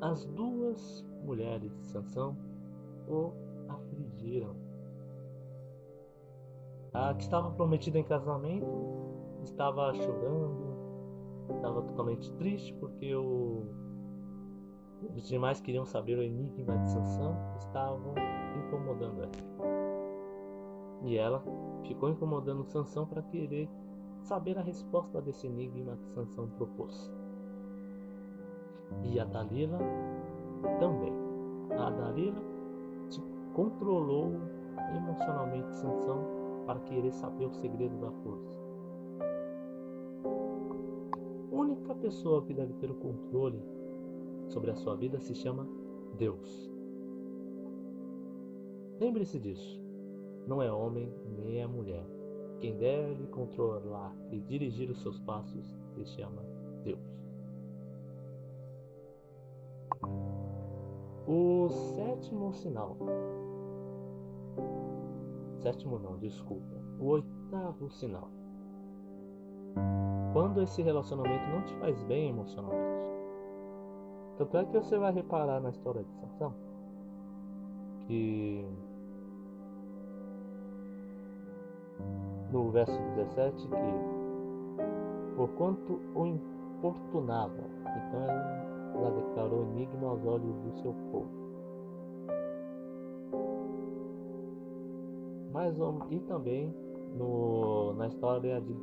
as 0.02 0.26
duas 0.26 1.06
mulheres 1.24 1.72
de 1.78 1.86
Sansão 1.86 2.36
o 3.08 3.32
afligiram 3.70 4.56
a 6.94 7.14
que 7.14 7.24
estava 7.24 7.52
prometida 7.52 8.00
em 8.00 8.04
casamento 8.04 8.66
estava 9.44 9.94
chorando, 9.94 10.76
estava 11.56 11.84
totalmente 11.84 12.32
triste 12.34 12.74
porque 12.80 13.16
o... 13.16 13.68
os 15.16 15.28
demais 15.28 15.62
queriam 15.62 15.86
saber 15.86 16.18
o 16.18 16.24
enigma 16.24 16.78
de 16.80 16.90
Sansão, 16.90 17.38
estavam 17.60 18.16
incomodando 18.66 19.22
ela. 19.22 19.32
E 21.04 21.16
ela 21.16 21.44
ficou 21.84 22.10
incomodando 22.10 22.64
Sansão 22.66 23.06
para 23.06 23.22
querer 23.22 23.70
saber 24.24 24.58
a 24.58 24.62
resposta 24.62 25.22
desse 25.22 25.46
enigma 25.46 25.96
que 25.98 26.10
Sansão 26.10 26.50
propôs. 26.50 27.12
E 29.04 29.20
a 29.20 29.26
Dalila 29.26 29.80
também. 30.80 31.14
A 31.78 31.90
Dalila 31.90 32.42
controlou 33.54 34.34
emocionalmente 34.96 35.76
Sansão 35.76 36.24
para 36.66 36.80
querer 36.82 37.12
saber 37.12 37.46
o 37.46 37.54
segredo 37.54 37.98
da 37.98 38.12
força. 38.12 38.56
A 41.52 41.56
única 41.56 41.96
pessoa 41.96 42.44
que 42.46 42.54
deve 42.54 42.74
ter 42.74 42.92
o 42.92 42.96
controle 42.96 43.60
sobre 44.48 44.72
a 44.72 44.76
sua 44.76 44.96
vida 44.96 45.20
se 45.20 45.34
chama 45.34 45.68
Deus. 46.18 46.72
Lembre-se 49.00 49.40
disso. 49.40 49.82
Não 50.48 50.62
é 50.62 50.72
homem 50.72 51.12
nem 51.38 51.62
é 51.62 51.68
mulher. 51.68 52.06
Quem 52.60 52.76
deve 52.78 53.28
controlar 53.28 54.16
e 54.32 54.40
dirigir 54.40 54.90
os 54.90 55.02
seus 55.02 55.20
passos 55.20 55.78
se 55.94 56.06
chama 56.06 56.44
Deus. 56.84 57.27
O 61.28 61.68
sétimo 61.70 62.54
sinal 62.54 62.96
Sétimo 65.60 66.00
não, 66.00 66.18
desculpa. 66.18 66.76
O 67.00 67.08
oitavo 67.08 67.90
sinal. 67.90 68.30
Quando 70.34 70.62
esse 70.62 70.82
relacionamento 70.82 71.46
não 71.50 71.62
te 71.64 71.74
faz 71.76 72.02
bem 72.04 72.30
emocionalmente. 72.30 73.08
Tanto 74.38 74.58
é 74.58 74.66
que 74.66 74.74
você 74.74 74.98
vai 74.98 75.12
reparar 75.12 75.60
na 75.60 75.70
história 75.70 76.04
de 76.04 76.14
Sansão 76.14 76.54
que 78.08 78.66
no 82.52 82.72
verso 82.72 82.98
17 83.16 83.68
que 83.68 83.76
por 85.36 85.50
quanto 85.50 86.00
o 86.16 86.26
importunava, 86.26 87.64
então 87.84 88.24
ela, 88.24 88.57
ela 88.98 89.12
declarou 89.12 89.64
enigma 89.64 90.10
aos 90.10 90.26
olhos 90.26 90.56
do 90.64 90.82
seu 90.82 90.94
povo. 91.12 91.48
mais 95.58 95.76
e 96.12 96.20
também 96.20 96.72
no, 97.18 97.94
na 97.96 98.08
história 98.08 98.62
de 98.62 98.74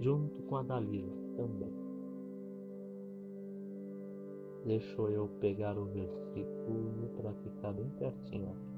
junto 0.00 0.42
com 0.42 0.56
a 0.56 0.62
Dalila 0.64 1.12
também. 1.36 1.72
Deixa 4.64 5.02
eu 5.02 5.28
pegar 5.40 5.78
o 5.78 5.84
versículo 5.84 7.08
para 7.16 7.32
ficar 7.32 7.72
bem 7.74 7.88
pertinho 7.90 8.48
aqui. 8.48 8.75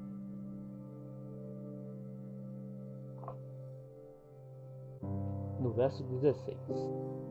No 5.59 5.71
verso 5.71 6.03
16: 6.03 6.57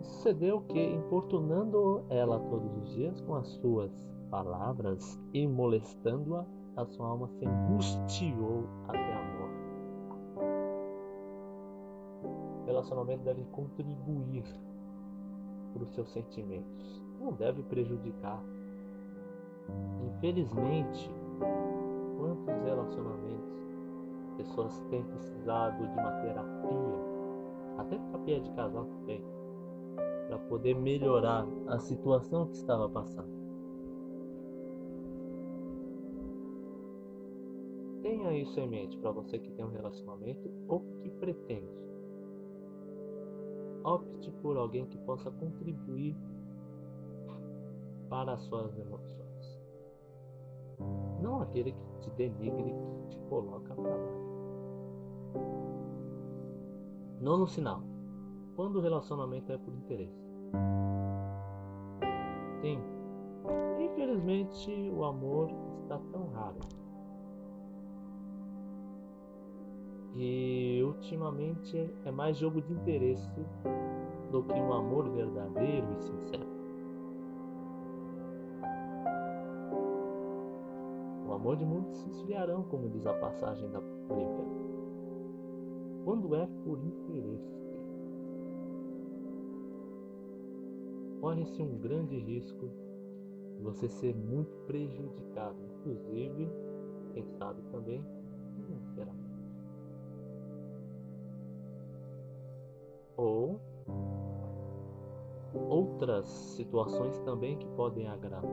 Sucedeu 0.02 0.60
que, 0.62 0.80
importunando 0.80 2.04
ela 2.10 2.38
todos 2.38 2.76
os 2.82 2.94
dias 2.94 3.20
com 3.22 3.34
as 3.34 3.48
suas 3.48 3.90
palavras 4.30 5.18
e 5.32 5.46
molestando-a, 5.46 6.44
a 6.76 6.84
sua 6.84 7.08
alma 7.08 7.28
se 7.28 7.46
angustiou 7.46 8.64
até 8.86 9.14
a 9.14 9.28
relacionamento 12.78 13.24
deve 13.24 13.44
contribuir 13.46 14.44
para 15.72 15.82
os 15.82 15.92
seus 15.94 16.10
sentimentos, 16.12 17.02
não 17.20 17.32
deve 17.32 17.62
prejudicar. 17.64 18.42
Infelizmente, 20.06 21.10
quantos 22.16 22.62
relacionamentos 22.64 23.58
pessoas 24.36 24.80
têm 24.90 25.02
precisado 25.02 25.86
de 25.86 25.98
uma 25.98 26.12
terapia, 26.20 27.07
até 27.78 27.96
terapia 27.96 28.40
de 28.40 28.50
casal 28.52 28.84
também, 28.84 29.24
para 30.26 30.38
poder 30.40 30.74
melhorar 30.74 31.46
a 31.68 31.78
situação 31.78 32.46
que 32.48 32.56
estava 32.56 32.88
passando. 32.88 33.38
Tenha 38.02 38.32
isso 38.32 38.58
em 38.60 38.68
mente 38.68 38.98
para 38.98 39.10
você 39.10 39.38
que 39.38 39.50
tem 39.52 39.64
um 39.64 39.70
relacionamento 39.70 40.50
ou 40.68 40.80
que 41.02 41.10
pretende. 41.10 41.78
Opte 43.84 44.30
por 44.42 44.56
alguém 44.56 44.86
que 44.86 44.98
possa 44.98 45.30
contribuir 45.30 46.16
para 48.08 48.32
as 48.32 48.42
suas 48.42 48.76
emoções. 48.78 49.60
Não 51.22 51.42
aquele 51.42 51.72
que 51.72 51.98
te 52.00 52.10
denigre, 52.10 52.74
que 53.02 53.08
te 53.08 53.18
coloca 53.28 53.74
para 53.74 53.82
baixo. 53.82 55.67
Nono 57.20 57.48
sinal. 57.48 57.82
Quando 58.54 58.76
o 58.76 58.80
relacionamento 58.80 59.50
é 59.50 59.58
por 59.58 59.74
interesse. 59.74 60.28
Sim, 62.60 62.80
infelizmente 63.80 64.70
o 64.94 65.04
amor 65.04 65.50
está 65.82 65.98
tão 66.12 66.28
raro. 66.28 66.60
E 70.14 70.80
ultimamente 70.84 71.92
é 72.04 72.10
mais 72.10 72.36
jogo 72.36 72.62
de 72.62 72.72
interesse 72.72 73.30
do 74.30 74.42
que 74.44 74.54
um 74.54 74.72
amor 74.72 75.08
verdadeiro 75.10 75.86
e 75.92 76.02
sincero. 76.02 76.48
O 81.26 81.32
amor 81.32 81.56
de 81.56 81.64
muitos 81.64 81.98
se 81.98 82.10
esfriarão, 82.10 82.62
como 82.64 82.88
diz 82.88 83.06
a 83.06 83.14
passagem 83.14 83.70
da 83.70 83.80
Bíblia. 83.80 84.57
Quando 86.08 86.34
é 86.34 86.48
por 86.64 86.78
interesse. 86.82 87.54
Corre-se 91.20 91.60
um 91.60 91.76
grande 91.76 92.18
risco 92.18 92.70
de 93.54 93.62
você 93.62 93.90
ser 93.90 94.16
muito 94.16 94.50
prejudicado, 94.66 95.58
inclusive, 95.66 96.50
quem 97.12 97.26
sabe 97.36 97.60
também, 97.70 98.02
financeiramente. 98.54 99.44
Ou 103.14 103.60
outras 105.68 106.26
situações 106.26 107.18
também 107.18 107.58
que 107.58 107.66
podem 107.76 108.08
agravar. 108.08 108.50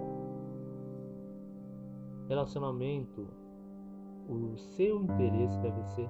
Relacionamento, 2.28 3.26
o 4.28 4.58
seu 4.58 5.02
interesse 5.02 5.58
deve 5.62 5.82
ser 5.92 6.10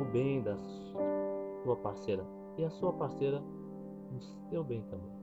o 0.00 0.04
bem 0.04 0.42
da 0.42 0.56
sua 1.62 1.76
parceira 1.76 2.24
e 2.56 2.64
a 2.64 2.70
sua 2.70 2.92
parceira 2.92 3.42
o 4.16 4.20
seu 4.48 4.64
bem 4.64 4.82
também. 4.82 5.20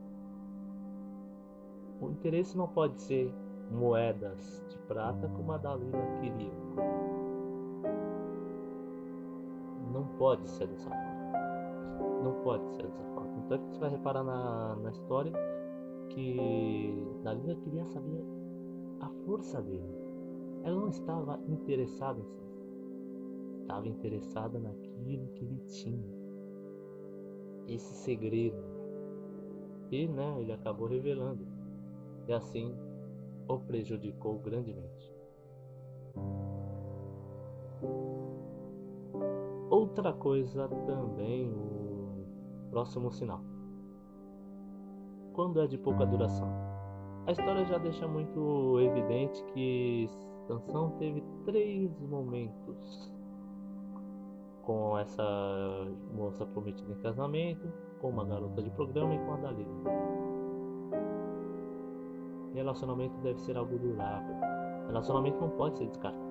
O 2.00 2.10
interesse 2.10 2.56
não 2.56 2.68
pode 2.68 3.00
ser 3.00 3.32
moedas 3.70 4.64
de 4.68 4.78
prata 4.86 5.28
como 5.28 5.52
a 5.52 5.58
Dalila 5.58 6.06
queria. 6.20 6.52
Não 9.92 10.06
pode 10.18 10.48
ser 10.48 10.68
dessa 10.68 10.88
forma. 10.88 12.22
Não 12.22 12.32
pode 12.42 12.66
ser 12.70 12.86
dessa 12.86 13.02
forma. 13.14 13.36
Então 13.44 13.56
é 13.56 13.60
que 13.60 13.66
você 13.66 13.80
vai 13.80 13.90
reparar 13.90 14.22
na, 14.22 14.76
na 14.76 14.90
história 14.90 15.32
que 16.10 17.06
Dalila 17.22 17.56
queria 17.56 17.84
saber 17.86 18.24
a 19.00 19.08
força 19.26 19.60
dele. 19.60 19.94
Ela 20.62 20.80
não 20.80 20.88
estava 20.88 21.38
interessada 21.48 22.20
em 22.20 22.24
si. 22.24 22.47
Estava 23.68 23.86
interessada 23.86 24.58
naquilo 24.58 25.28
que 25.34 25.44
ele 25.44 25.60
tinha. 25.66 26.08
Esse 27.66 27.92
segredo. 27.96 28.56
E 29.90 30.08
né, 30.08 30.40
ele 30.40 30.52
acabou 30.52 30.88
revelando 30.88 31.46
e 32.26 32.32
assim 32.32 32.74
o 33.46 33.58
prejudicou 33.58 34.38
grandemente. 34.38 35.14
Outra 39.68 40.14
coisa 40.14 40.66
também, 40.86 41.52
o 41.52 42.24
próximo 42.70 43.12
sinal. 43.12 43.42
Quando 45.34 45.60
é 45.60 45.66
de 45.66 45.76
pouca 45.76 46.06
duração. 46.06 46.48
A 47.26 47.32
história 47.32 47.66
já 47.66 47.76
deixa 47.76 48.08
muito 48.08 48.80
evidente 48.80 49.44
que 49.52 50.08
Sansão 50.46 50.92
teve 50.92 51.22
três 51.44 52.00
momentos 52.00 53.17
com 54.68 54.98
essa 54.98 55.24
moça 56.14 56.44
prometida 56.44 56.92
em 56.92 56.96
casamento, 56.96 57.72
com 58.02 58.10
uma 58.10 58.22
garota 58.26 58.62
de 58.62 58.68
programa 58.68 59.14
e 59.14 59.18
com 59.18 59.32
a 59.32 59.36
Dalila. 59.38 59.82
Relacionamento 62.52 63.16
deve 63.22 63.40
ser 63.40 63.56
algo 63.56 63.78
durável. 63.78 64.36
Relacionamento 64.88 65.40
não 65.40 65.48
pode 65.48 65.78
ser 65.78 65.86
descartado. 65.86 66.28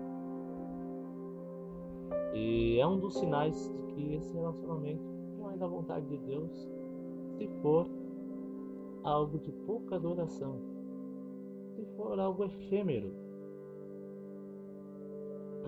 E 2.35 2.79
é 2.79 2.85
um 2.85 2.99
dos 2.99 3.17
sinais 3.17 3.73
de 3.73 3.93
que 3.93 4.13
esse 4.13 4.31
relacionamento 4.35 5.01
não 5.39 5.49
é 5.49 5.57
da 5.57 5.65
vontade 5.65 6.05
de 6.05 6.19
Deus 6.19 6.69
se 7.39 7.47
for 7.63 7.89
algo 9.03 9.39
de 9.39 9.51
pouca 9.51 9.99
duração. 9.99 10.59
Se 11.75 11.83
for 11.95 12.19
algo 12.19 12.43
efêmero. 12.43 13.11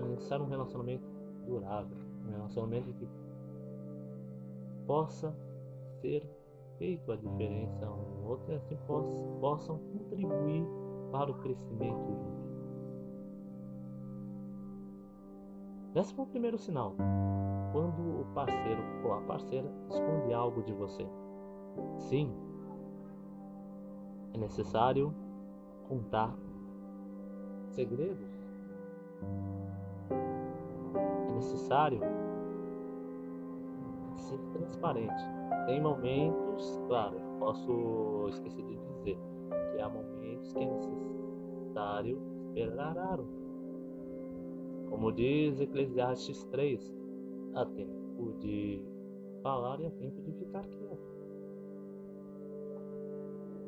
Necessário 0.07 0.45
um 0.45 0.49
relacionamento 0.49 1.07
durável. 1.47 2.08
Um 2.29 2.33
relacionamento 2.33 2.93
que 2.93 3.07
possa 4.85 5.35
ser 6.01 6.23
feito 6.77 7.11
a 7.11 7.15
diferença 7.15 7.89
um 7.89 8.27
outro 8.27 8.53
e 8.53 8.55
assim 8.55 8.77
possam 9.41 9.77
contribuir 9.77 10.63
para 11.11 11.31
o 11.31 11.33
crescimento 11.39 11.99
juntos. 11.99 12.49
Décimo 15.93 16.27
primeiro 16.27 16.57
sinal, 16.57 16.95
quando 17.71 18.21
o 18.21 18.25
parceiro 18.33 18.81
ou 19.03 19.13
a 19.13 19.21
parceira 19.21 19.67
esconde 19.89 20.31
algo 20.31 20.61
de 20.61 20.71
você. 20.71 21.05
Sim, 21.97 22.31
é 24.33 24.37
necessário 24.37 25.13
contar 25.87 26.35
segredos. 27.71 28.29
Necessário 31.33 31.99
ser 34.17 34.39
transparente. 34.51 35.23
Tem 35.65 35.81
momentos, 35.81 36.79
claro, 36.87 37.17
posso 37.39 38.27
esquecer 38.29 38.63
de 38.65 38.77
dizer 38.77 39.17
que 39.71 39.81
há 39.81 39.89
momentos 39.89 40.51
que 40.53 40.63
é 40.63 40.65
necessário 40.65 42.21
esperar. 42.55 43.19
Como 44.89 45.11
diz 45.11 45.59
Eclesiastes 45.59 46.43
3, 46.45 46.93
há 47.55 47.65
tempo 47.65 48.33
de 48.39 48.83
falar 49.41 49.79
e 49.79 49.85
há 49.85 49.91
tempo 49.91 50.21
de 50.21 50.31
ficar 50.33 50.65
quieto. 50.67 51.19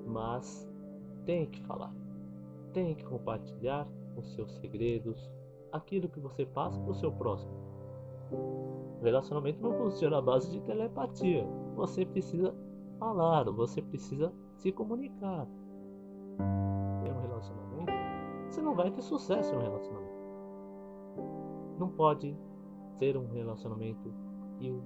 Mas 0.07 0.67
tem 1.25 1.45
que 1.45 1.61
falar, 1.61 1.93
tem 2.73 2.95
que 2.95 3.05
compartilhar 3.05 3.87
os 4.17 4.33
seus 4.33 4.51
segredos, 4.57 5.31
aquilo 5.71 6.09
que 6.09 6.19
você 6.19 6.45
passa 6.45 6.79
para 6.79 6.91
o 6.91 6.95
seu 6.95 7.11
próximo. 7.11 7.53
O 8.31 9.03
relacionamento 9.03 9.61
não 9.61 9.73
funciona 9.73 10.17
à 10.17 10.21
base 10.21 10.51
de 10.51 10.61
telepatia 10.61 11.45
você 11.75 12.05
precisa 12.05 12.53
falar, 12.99 13.49
você 13.49 13.81
precisa 13.81 14.31
se 14.57 14.71
comunicar. 14.71 15.47
Ter 17.03 17.11
um 17.11 17.21
relacionamento, 17.21 17.91
você 18.49 18.61
não 18.61 18.75
vai 18.75 18.91
ter 18.91 19.01
sucesso 19.01 19.53
no 19.55 19.61
relacionamento. 19.61 20.11
Não 21.79 21.89
pode 21.89 22.37
ser 22.99 23.17
um 23.17 23.27
relacionamento 23.31 24.13
e 24.59 24.71
um 24.71 24.83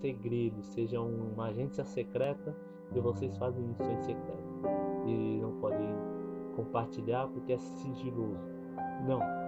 segredo, 0.00 0.62
seja 0.64 1.00
uma 1.00 1.46
agência 1.46 1.84
secreta 1.84 2.56
e 2.92 3.00
vocês 3.00 3.36
fazem 3.36 3.62
missões 3.62 4.00
secretas 4.00 4.50
e 5.06 5.38
não 5.40 5.52
podem 5.60 5.94
compartilhar 6.56 7.28
porque 7.28 7.52
é 7.52 7.58
sigiloso. 7.58 8.40
Não. 9.06 9.39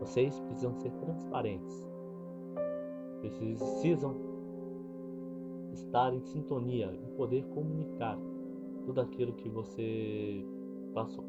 Vocês 0.00 0.38
precisam 0.40 0.74
ser 0.74 0.90
transparentes. 0.92 1.90
Precisam 3.20 4.14
estar 5.72 6.12
em 6.12 6.20
sintonia 6.22 6.92
e 6.92 7.06
poder 7.16 7.44
comunicar 7.46 8.18
tudo 8.84 9.00
aquilo 9.00 9.32
que 9.34 9.48
você 9.48 10.44
passou. 10.94 11.24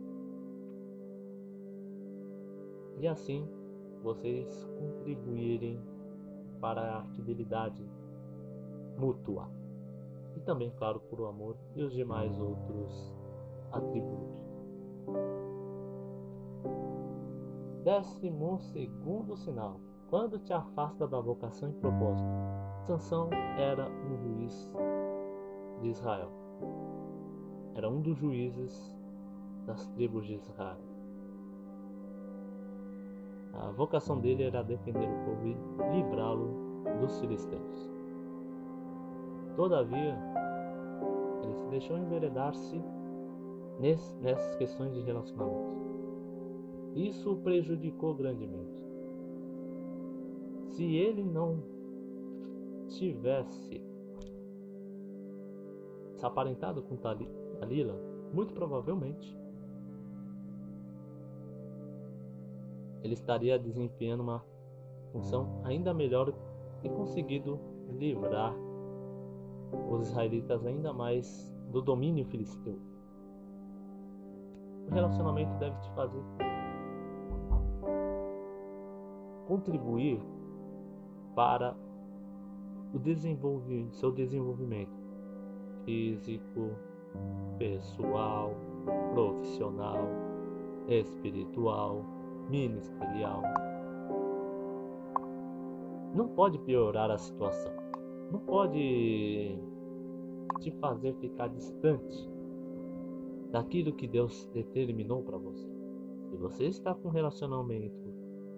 E 2.99 3.07
assim 3.07 3.47
vocês 4.01 4.65
contribuírem 4.79 5.79
para 6.59 6.99
a 6.99 7.03
fidelidade 7.15 7.83
mútua. 8.97 9.49
E 10.35 10.39
também, 10.41 10.71
claro, 10.77 10.99
por 10.99 11.19
o 11.19 11.25
amor 11.25 11.57
e 11.75 11.83
os 11.83 11.93
demais 11.93 12.39
outros 12.39 13.13
atributos. 13.71 14.47
Décimo 17.87 18.59
segundo 18.59 19.37
sinal. 19.37 19.79
Quando 20.09 20.37
te 20.39 20.51
afasta 20.51 21.07
da 21.07 21.21
vocação 21.21 21.69
e 21.69 21.73
propósito, 21.75 22.27
Sansão 22.81 23.29
era 23.57 23.87
um 23.89 24.17
juiz 24.17 24.73
de 25.79 25.87
Israel. 25.87 26.29
Era 27.75 27.89
um 27.89 28.01
dos 28.01 28.17
juízes 28.17 28.93
das 29.65 29.87
tribos 29.91 30.25
de 30.27 30.33
Israel. 30.33 30.81
A 33.53 33.71
vocação 33.71 34.19
dele 34.19 34.43
era 34.43 34.65
defender 34.65 35.07
o 35.07 35.23
povo 35.23 35.47
e 35.47 35.57
livrá-lo 35.95 36.83
dos 36.99 37.17
filisteus. 37.21 37.89
Todavia, 39.55 40.19
ele 41.41 41.55
se 41.55 41.67
deixou 41.67 41.97
enveredar-se 41.97 42.83
nessas 43.79 44.57
questões 44.57 44.93
de 44.93 44.99
relacionamento. 45.03 45.86
Isso 46.97 47.31
o 47.31 47.37
prejudicou 47.37 48.15
grandemente. 48.15 48.83
Se 50.69 50.95
ele 50.95 51.23
não 51.23 51.61
tivesse 52.87 53.85
se 56.15 56.25
aparentado 56.25 56.81
com 56.81 56.95
Dalila, 57.59 57.95
muito 58.33 58.51
provavelmente 58.51 59.37
ele 63.03 63.13
estaria 63.13 63.59
desempenhando 63.59 64.23
uma 64.23 64.43
função 65.11 65.61
ainda 65.63 65.93
melhor 65.93 66.33
e 66.83 66.89
conseguido 66.89 67.59
livrar 67.91 68.55
os 69.87 70.09
israelitas 70.09 70.65
ainda 70.65 70.91
mais 70.91 71.55
do 71.71 71.79
domínio 71.79 72.25
filisteu. 72.25 72.79
O 74.89 74.93
relacionamento 74.93 75.53
deve 75.59 75.79
te 75.81 75.91
fazer 75.91 76.46
contribuir 79.47 80.21
para 81.35 81.75
o 82.93 82.99
desenvolvimento, 82.99 83.95
seu 83.95 84.11
desenvolvimento 84.11 84.91
físico, 85.85 86.71
pessoal, 87.57 88.53
profissional, 89.13 90.07
espiritual, 90.87 92.03
ministerial. 92.49 93.41
Não 96.13 96.27
pode 96.29 96.57
piorar 96.59 97.11
a 97.11 97.17
situação. 97.17 97.71
Não 98.31 98.39
pode 98.39 99.57
te 100.59 100.71
fazer 100.79 101.13
ficar 101.15 101.47
distante 101.47 102.29
daquilo 103.51 103.93
que 103.93 104.07
Deus 104.07 104.49
determinou 104.53 105.23
para 105.23 105.37
você. 105.37 105.69
Se 106.29 106.35
você 106.35 106.65
está 106.65 106.93
com 106.93 107.07
um 107.07 107.11
relacionamento 107.11 108.06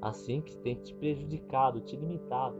assim 0.01 0.41
que 0.41 0.55
tem 0.57 0.75
te 0.75 0.93
prejudicado, 0.95 1.81
te 1.81 1.95
limitado 1.95 2.57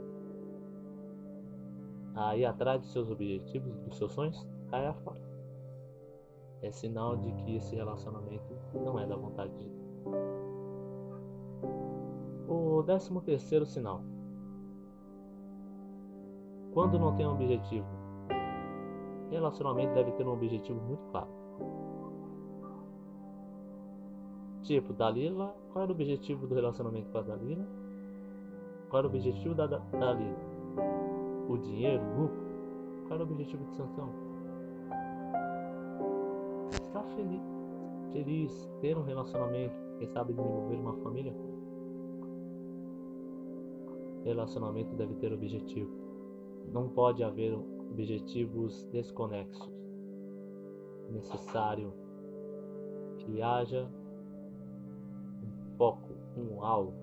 a 2.16 2.36
ir 2.36 2.46
atrás 2.46 2.82
dos 2.82 2.92
seus 2.92 3.10
objetivos, 3.10 3.78
dos 3.82 3.98
seus 3.98 4.12
sonhos, 4.12 4.48
caia 4.70 4.94
fora. 4.94 5.22
É 6.62 6.72
sinal 6.72 7.16
de 7.16 7.32
que 7.32 7.56
esse 7.56 7.76
relacionamento 7.76 8.54
não 8.74 9.00
é 9.00 9.08
da 9.08 9.16
vontade 9.16 9.52
de 9.58 9.70
Deus. 9.70 9.80
O 12.48 12.84
décimo 12.84 13.22
terceiro 13.22 13.66
sinal. 13.66 14.02
Quando 16.74 17.00
não 17.00 17.16
tem 17.16 17.26
um 17.26 17.32
objetivo, 17.32 17.88
relacionamento 19.30 19.94
deve 19.94 20.12
ter 20.14 20.26
um 20.26 20.34
objetivo 20.34 20.80
muito 20.82 21.04
claro. 21.12 21.39
Tipo, 24.70 24.94
Dalila, 24.94 25.56
qual 25.74 25.82
era 25.82 25.92
o 25.92 25.96
objetivo 25.96 26.46
do 26.46 26.54
relacionamento 26.54 27.10
com 27.10 27.18
a 27.18 27.22
Dalila? 27.24 27.68
Qual 28.88 29.00
era 29.00 29.08
o 29.08 29.10
objetivo 29.10 29.56
da 29.56 29.66
Dalila? 29.66 30.38
O 31.50 31.58
dinheiro, 31.58 32.04
o 32.04 32.22
lucro? 32.22 32.38
Qual 33.08 33.20
era 33.20 33.24
o 33.24 33.32
objetivo 33.32 33.66
de 33.66 33.72
Sansão? 33.72 34.12
Estar 36.72 37.04
feliz, 37.16 37.42
feliz, 38.14 38.72
ter 38.80 38.96
um 38.96 39.02
relacionamento, 39.02 39.74
quem 39.98 40.08
sabe 40.08 40.34
desenvolver 40.34 40.76
uma 40.76 40.94
família. 40.98 41.36
Relacionamento 44.24 44.96
deve 44.96 45.16
ter 45.16 45.34
objetivo. 45.34 45.90
Não 46.72 46.90
pode 46.90 47.24
haver 47.24 47.56
objetivos 47.90 48.86
desconexos. 48.92 49.68
É 51.08 51.12
necessário 51.12 51.92
que 53.18 53.42
haja 53.42 53.90
foco, 55.80 56.14
um 56.36 56.62
alvo. 56.62 56.94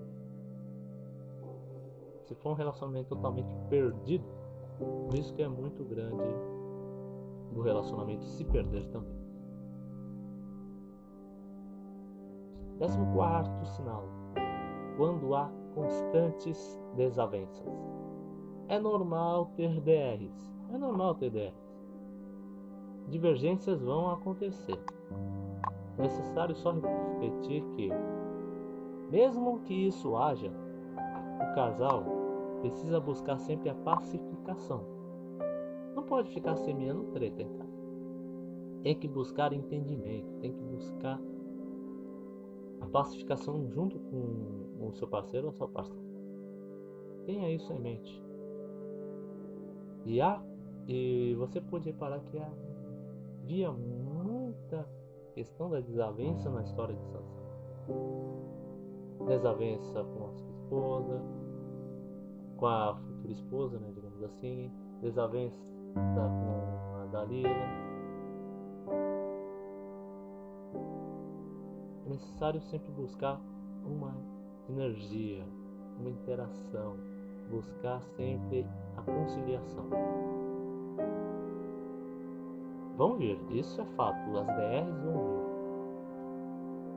Se 2.25 2.35
for 2.35 2.51
um 2.51 2.53
relacionamento 2.53 3.09
totalmente 3.09 3.53
perdido, 3.69 4.23
o 4.79 5.09
risco 5.11 5.41
é 5.41 5.47
muito 5.47 5.83
grande 5.83 6.23
do 7.51 7.61
relacionamento 7.61 8.23
se 8.23 8.45
perder 8.45 8.87
também. 8.89 9.17
Décimo 12.77 13.11
quarto 13.15 13.65
sinal. 13.65 14.03
Quando 14.95 15.33
há 15.33 15.49
constantes 15.73 16.79
desavenças. 16.95 17.65
É 18.67 18.77
normal 18.77 19.47
ter 19.55 19.79
DRs. 19.81 20.53
É 20.71 20.77
normal 20.77 21.15
ter 21.15 21.31
DRs. 21.31 21.55
Divergências 23.07 23.81
vão 23.81 24.11
acontecer. 24.11 24.77
É 25.97 26.01
necessário 26.01 26.55
só 26.55 26.73
repetir 26.73 27.63
que 27.75 27.89
mesmo 29.09 29.59
que 29.61 29.73
isso 29.73 30.15
haja, 30.15 30.51
o 31.41 31.55
casal 31.55 32.03
precisa 32.61 32.99
buscar 32.99 33.37
sempre 33.37 33.69
a 33.69 33.75
pacificação. 33.75 34.83
Não 35.95 36.03
pode 36.03 36.29
ficar 36.31 36.55
semeando 36.55 37.05
treta 37.05 37.41
em 37.41 37.49
casa. 37.49 37.77
Tem 38.83 38.95
que 38.95 39.07
buscar 39.07 39.53
entendimento, 39.53 40.31
tem 40.39 40.53
que 40.53 40.63
buscar 40.63 41.19
a 42.81 42.85
pacificação 42.87 43.67
junto 43.71 43.97
com 43.99 44.85
o 44.85 44.91
seu 44.93 45.07
parceiro 45.07 45.47
ou 45.47 45.53
sua 45.53 45.67
parceira. 45.67 46.07
Tenha 47.25 47.49
isso 47.51 47.71
em 47.73 47.79
mente. 47.79 48.23
E, 50.05 50.21
há, 50.21 50.41
e 50.87 51.35
você 51.37 51.59
pode 51.59 51.89
reparar 51.89 52.19
que 52.21 52.37
havia 52.39 53.71
muita 53.71 54.87
questão 55.33 55.69
da 55.69 55.79
desavença 55.79 56.49
na 56.49 56.61
história 56.61 56.95
de 56.95 57.05
Sansão 57.05 58.56
desavença 59.25 60.03
com 60.03 60.27
a 60.27 60.31
sua 60.31 60.49
esposa, 60.51 61.21
com 62.57 62.65
a 62.65 62.95
futura 62.95 63.31
esposa, 63.31 63.79
né, 63.79 63.91
digamos 63.93 64.23
assim, 64.23 64.71
desavença 65.01 65.59
com 65.93 67.01
a 67.01 67.05
Dalila. 67.11 67.49
É 72.05 72.09
necessário 72.09 72.61
sempre 72.61 72.91
buscar 72.91 73.39
uma 73.85 74.15
energia, 74.69 75.43
uma 75.99 76.09
interação, 76.09 76.95
buscar 77.49 78.01
sempre 78.15 78.65
a 78.95 79.01
conciliação. 79.01 79.85
Vão 82.97 83.15
vir, 83.17 83.39
isso 83.51 83.79
é 83.79 83.85
fato, 83.95 84.37
as 84.37 84.47
DRs 84.47 85.03
vão 85.03 85.13
vir. 85.13 85.47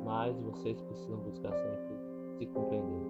Mas 0.04 0.36
vocês 0.40 0.80
precisam 0.80 1.18
buscar 1.18 1.52
sempre 1.52 1.99
se 2.40 2.46
compreender. 2.46 3.06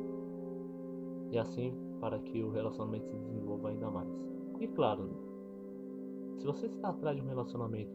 E 1.31 1.39
assim 1.39 1.73
para 2.01 2.19
que 2.19 2.43
o 2.43 2.51
relacionamento 2.51 3.07
se 3.07 3.17
desenvolva 3.17 3.69
ainda 3.69 3.89
mais. 3.89 4.09
E 4.59 4.67
claro, 4.67 5.09
se 6.39 6.45
você 6.45 6.67
está 6.67 6.89
atrás 6.89 7.17
de 7.17 7.23
um 7.23 7.29
relacionamento 7.29 7.93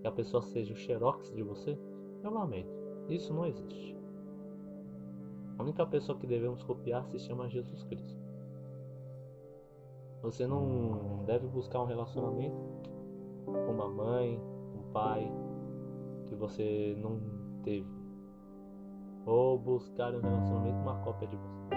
que 0.00 0.06
a 0.06 0.12
pessoa 0.12 0.42
seja 0.42 0.72
o 0.72 0.76
xerox 0.76 1.30
de 1.34 1.42
você, 1.42 1.78
eu 2.22 2.30
lamento. 2.30 2.70
Isso 3.08 3.34
não 3.34 3.44
existe. 3.44 3.94
A 5.58 5.62
única 5.62 5.86
pessoa 5.86 6.18
que 6.18 6.26
devemos 6.26 6.62
copiar 6.62 7.06
se 7.06 7.18
chama 7.18 7.48
Jesus 7.48 7.82
Cristo. 7.84 8.18
Você 10.22 10.46
não 10.46 11.24
deve 11.26 11.46
buscar 11.46 11.82
um 11.82 11.86
relacionamento 11.86 12.56
com 13.44 13.70
uma 13.70 13.88
mãe, 13.88 14.40
um 14.74 14.90
pai 14.92 15.30
que 16.26 16.34
você 16.34 16.96
não 16.98 17.20
teve 17.62 17.95
ou 19.26 19.58
buscar 19.58 20.14
um 20.14 20.20
relacionamento 20.20 20.78
uma 20.78 21.00
cópia 21.00 21.26
de 21.26 21.36
você. 21.36 21.74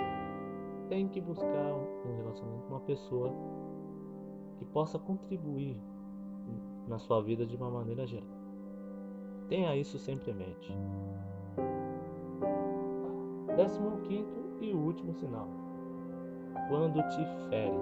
Tem 0.87 1.07
que 1.07 1.19
buscar 1.19 1.73
um 2.05 2.15
relacionamento 2.17 2.63
com 2.67 2.73
uma 2.75 2.79
pessoa 2.81 3.33
que 4.57 4.65
possa 4.65 4.99
contribuir 4.99 5.75
na 6.87 6.99
sua 6.99 7.21
vida 7.21 7.45
de 7.45 7.55
uma 7.55 7.69
maneira 7.69 8.05
geral. 8.05 8.29
Tenha 9.47 9.75
isso 9.75 9.97
sempre 9.97 10.31
em 10.31 10.35
mente. 10.35 10.77
Décimo 13.55 13.97
quinto 14.01 14.39
e 14.61 14.73
último 14.73 15.13
sinal. 15.13 15.47
Quando 16.67 17.01
te 17.09 17.25
fere. 17.49 17.79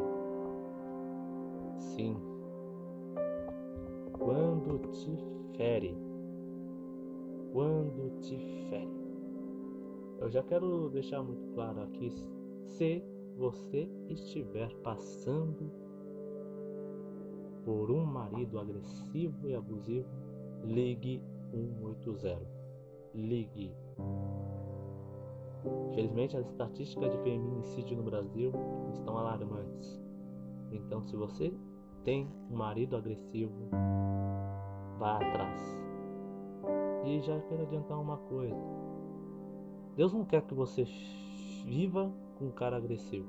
Sim. 1.78 2.18
Quando 4.18 4.80
te 4.92 5.18
fere. 5.58 5.98
Quando 7.54 8.20
te 8.22 8.38
fere. 8.70 8.97
Eu 10.20 10.30
já 10.30 10.42
quero 10.42 10.90
deixar 10.90 11.22
muito 11.22 11.54
claro 11.54 11.82
aqui: 11.84 12.12
se 12.66 13.04
você 13.38 13.90
estiver 14.10 14.74
passando 14.78 15.72
por 17.64 17.92
um 17.92 18.04
marido 18.04 18.60
agressivo 18.60 19.48
e 19.48 19.56
abusivo, 19.56 20.08
ligue 20.64 21.22
180. 21.52 22.42
Ligue. 23.14 23.72
Infelizmente, 25.92 26.38
as 26.38 26.48
estatísticas 26.48 27.12
de 27.12 27.18
feminicídio 27.20 27.98
no 27.98 28.04
Brasil 28.04 28.54
estão 28.94 29.18
alarmantes. 29.18 30.02
Então, 30.72 31.04
se 31.04 31.16
você 31.16 31.54
tem 32.04 32.28
um 32.50 32.56
marido 32.56 32.96
agressivo, 32.96 33.70
vá 34.98 35.18
atrás. 35.18 35.62
E 37.06 37.22
já 37.22 37.40
quero 37.42 37.64
adiantar 37.64 38.00
uma 38.00 38.18
coisa 38.18 38.87
Deus 39.98 40.14
não 40.14 40.24
quer 40.24 40.44
que 40.44 40.54
você 40.54 40.84
viva 41.66 42.14
com 42.38 42.46
um 42.46 42.52
cara 42.52 42.78
agressivo. 42.78 43.28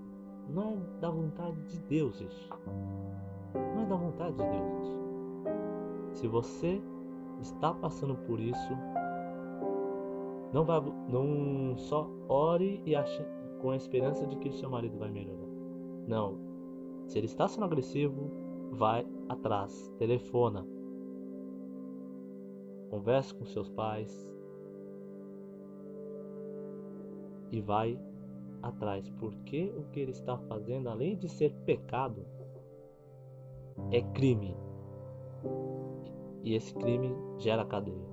Não 0.51 0.63
é 0.63 1.01
da 1.01 1.11
vontade 1.11 1.57
de 1.63 1.79
Deus 1.81 2.21
isso. 2.21 2.51
Não 3.55 3.83
é 3.83 3.87
da 3.87 3.97
vontade 3.97 4.37
de 4.37 4.43
Deus 4.43 4.83
isso. 4.83 4.99
Se 6.13 6.29
você 6.29 6.81
está 7.41 7.73
passando 7.73 8.15
por 8.17 8.39
isso, 8.39 8.73
não, 10.53 10.65
não 11.09 11.77
só 11.79 12.11
ore 12.29 12.83
e 12.85 12.95
ache, 12.95 13.25
com 13.63 13.71
a 13.71 13.77
esperança 13.77 14.27
de 14.27 14.37
que 14.37 14.53
seu 14.53 14.69
marido 14.69 14.99
vai 14.99 15.11
melhorar. 15.11 15.49
Não. 16.07 16.39
Se 17.07 17.19
ele 17.19 17.27
está 17.27 17.49
sendo 17.49 17.65
agressivo, 17.65 18.31
vai 18.73 19.07
atrás, 19.27 19.91
telefona. 19.99 20.67
Converse 22.91 23.35
com 23.35 23.47
seus 23.47 23.71
pais 23.71 24.29
e 27.51 27.61
vai 27.61 27.99
atrás, 28.63 29.09
porque 29.19 29.73
o 29.77 29.85
que 29.91 30.01
ele 30.01 30.11
está 30.11 30.37
fazendo, 30.37 30.89
além 30.89 31.17
de 31.17 31.29
ser 31.29 31.53
pecado, 31.65 32.25
é 33.91 34.03
crime. 34.03 34.57
E 36.43 36.55
esse 36.55 36.75
crime 36.75 37.15
gera 37.39 37.65
cadeia. 37.65 38.09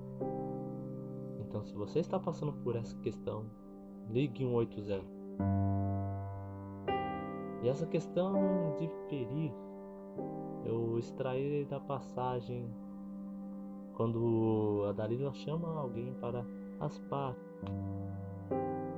Então, 1.40 1.64
se 1.64 1.74
você 1.74 2.00
está 2.00 2.18
passando 2.18 2.52
por 2.52 2.76
essa 2.76 2.96
questão, 2.98 3.46
ligue 4.10 4.44
180. 4.44 5.04
E 7.62 7.68
essa 7.68 7.86
questão 7.86 8.74
de 8.78 8.88
ferir, 9.08 9.52
eu 10.64 10.98
extraí 10.98 11.64
da 11.64 11.80
passagem 11.80 12.68
quando 13.94 14.84
a 14.88 14.92
Dalila 14.92 15.32
chama 15.32 15.80
alguém 15.80 16.12
para 16.20 16.44
raspar 16.78 17.34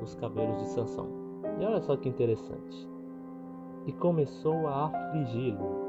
os 0.09 0.15
cabelos 0.15 0.59
de 0.59 0.69
Sansão. 0.69 1.07
E 1.61 1.65
olha 1.65 1.81
só 1.81 1.97
que 1.97 2.09
interessante. 2.09 2.89
E 3.87 3.93
começou 3.93 4.67
a 4.67 4.87
afligi-lo 4.87 5.89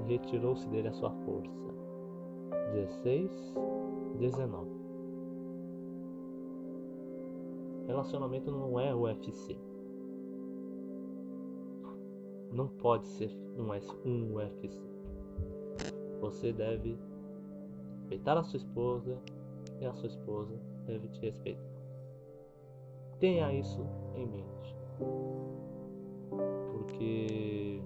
e 0.00 0.02
retirou-se 0.04 0.68
dele 0.68 0.88
a 0.88 0.92
sua 0.92 1.10
força. 1.10 1.66
16, 2.72 3.30
19. 4.18 4.70
Relacionamento 7.86 8.50
não 8.50 8.78
é 8.78 8.94
UFC. 8.94 9.56
Não 12.52 12.68
pode 12.68 13.06
ser 13.06 13.30
um, 13.56 14.08
um 14.08 14.34
UFC. 14.34 14.70
Você 16.20 16.52
deve 16.52 16.98
respeitar 18.00 18.38
a 18.38 18.42
sua 18.42 18.56
esposa 18.56 19.18
e 19.80 19.86
a 19.86 19.92
sua 19.92 20.08
esposa 20.08 20.58
deve 20.86 21.08
te 21.08 21.20
respeitar. 21.20 21.75
Tenha 23.18 23.52
isso 23.52 23.86
em 24.14 24.26
mente. 24.26 24.76
Porque 26.72 27.82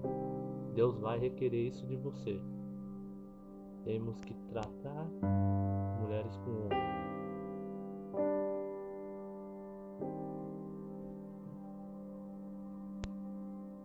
Deus 0.75 0.97
vai 0.97 1.19
requerer 1.19 1.67
isso 1.67 1.85
de 1.87 1.95
você. 1.95 2.41
Temos 3.85 4.19
que 4.21 4.33
tratar 4.49 5.07
mulheres 6.01 6.35
com 6.37 6.51
honra. 6.65 6.91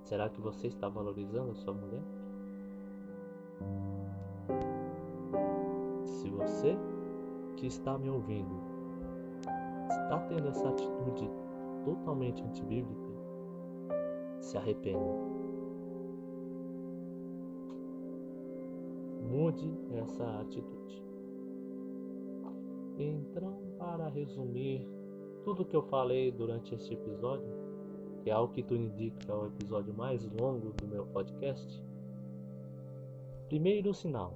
Será 0.02 0.28
que 0.28 0.40
você 0.40 0.68
está 0.68 0.88
valorizando 0.88 1.52
a 1.52 1.54
sua 1.54 1.74
mulher? 1.74 2.02
Se 6.04 6.30
você 6.30 6.76
que 7.56 7.66
está 7.66 7.98
me 7.98 8.10
ouvindo 8.10 8.65
está 10.06 10.20
tendo 10.20 10.48
essa 10.48 10.68
atitude 10.68 11.28
totalmente 11.84 12.40
antibíblica, 12.42 13.10
se 14.40 14.56
arrependa. 14.56 15.00
Mude 19.28 19.68
essa 19.94 20.40
atitude. 20.40 21.04
Então, 22.96 23.58
para 23.78 24.08
resumir 24.08 24.88
tudo 25.44 25.64
que 25.64 25.74
eu 25.74 25.82
falei 25.82 26.30
durante 26.30 26.74
este 26.74 26.94
episódio, 26.94 27.52
que 28.22 28.30
é 28.30 28.32
algo 28.32 28.52
que 28.52 28.62
tu 28.62 28.76
indica 28.76 29.32
é 29.32 29.34
o 29.34 29.46
episódio 29.46 29.92
mais 29.92 30.24
longo 30.40 30.72
do 30.72 30.86
meu 30.86 31.04
podcast. 31.06 31.82
Primeiro 33.48 33.92
sinal 33.92 34.34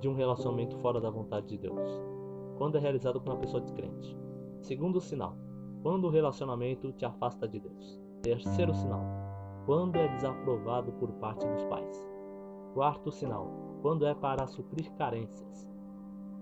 de 0.00 0.08
um 0.08 0.14
relacionamento 0.14 0.76
fora 0.78 1.00
da 1.00 1.10
vontade 1.10 1.48
de 1.48 1.58
Deus, 1.58 2.15
quando 2.56 2.76
é 2.76 2.80
realizado 2.80 3.20
com 3.20 3.30
uma 3.30 3.38
pessoa 3.38 3.60
descrente. 3.60 4.16
Segundo 4.60 5.00
sinal, 5.00 5.36
quando 5.82 6.06
o 6.06 6.10
relacionamento 6.10 6.92
te 6.92 7.04
afasta 7.04 7.46
de 7.46 7.60
Deus. 7.60 8.00
Terceiro 8.22 8.74
sinal, 8.74 9.04
quando 9.64 9.96
é 9.96 10.08
desaprovado 10.08 10.92
por 10.92 11.12
parte 11.12 11.46
dos 11.46 11.64
pais. 11.64 12.08
Quarto 12.74 13.10
sinal, 13.10 13.48
quando 13.82 14.06
é 14.06 14.14
para 14.14 14.46
suprir 14.46 14.92
carências. 14.94 15.68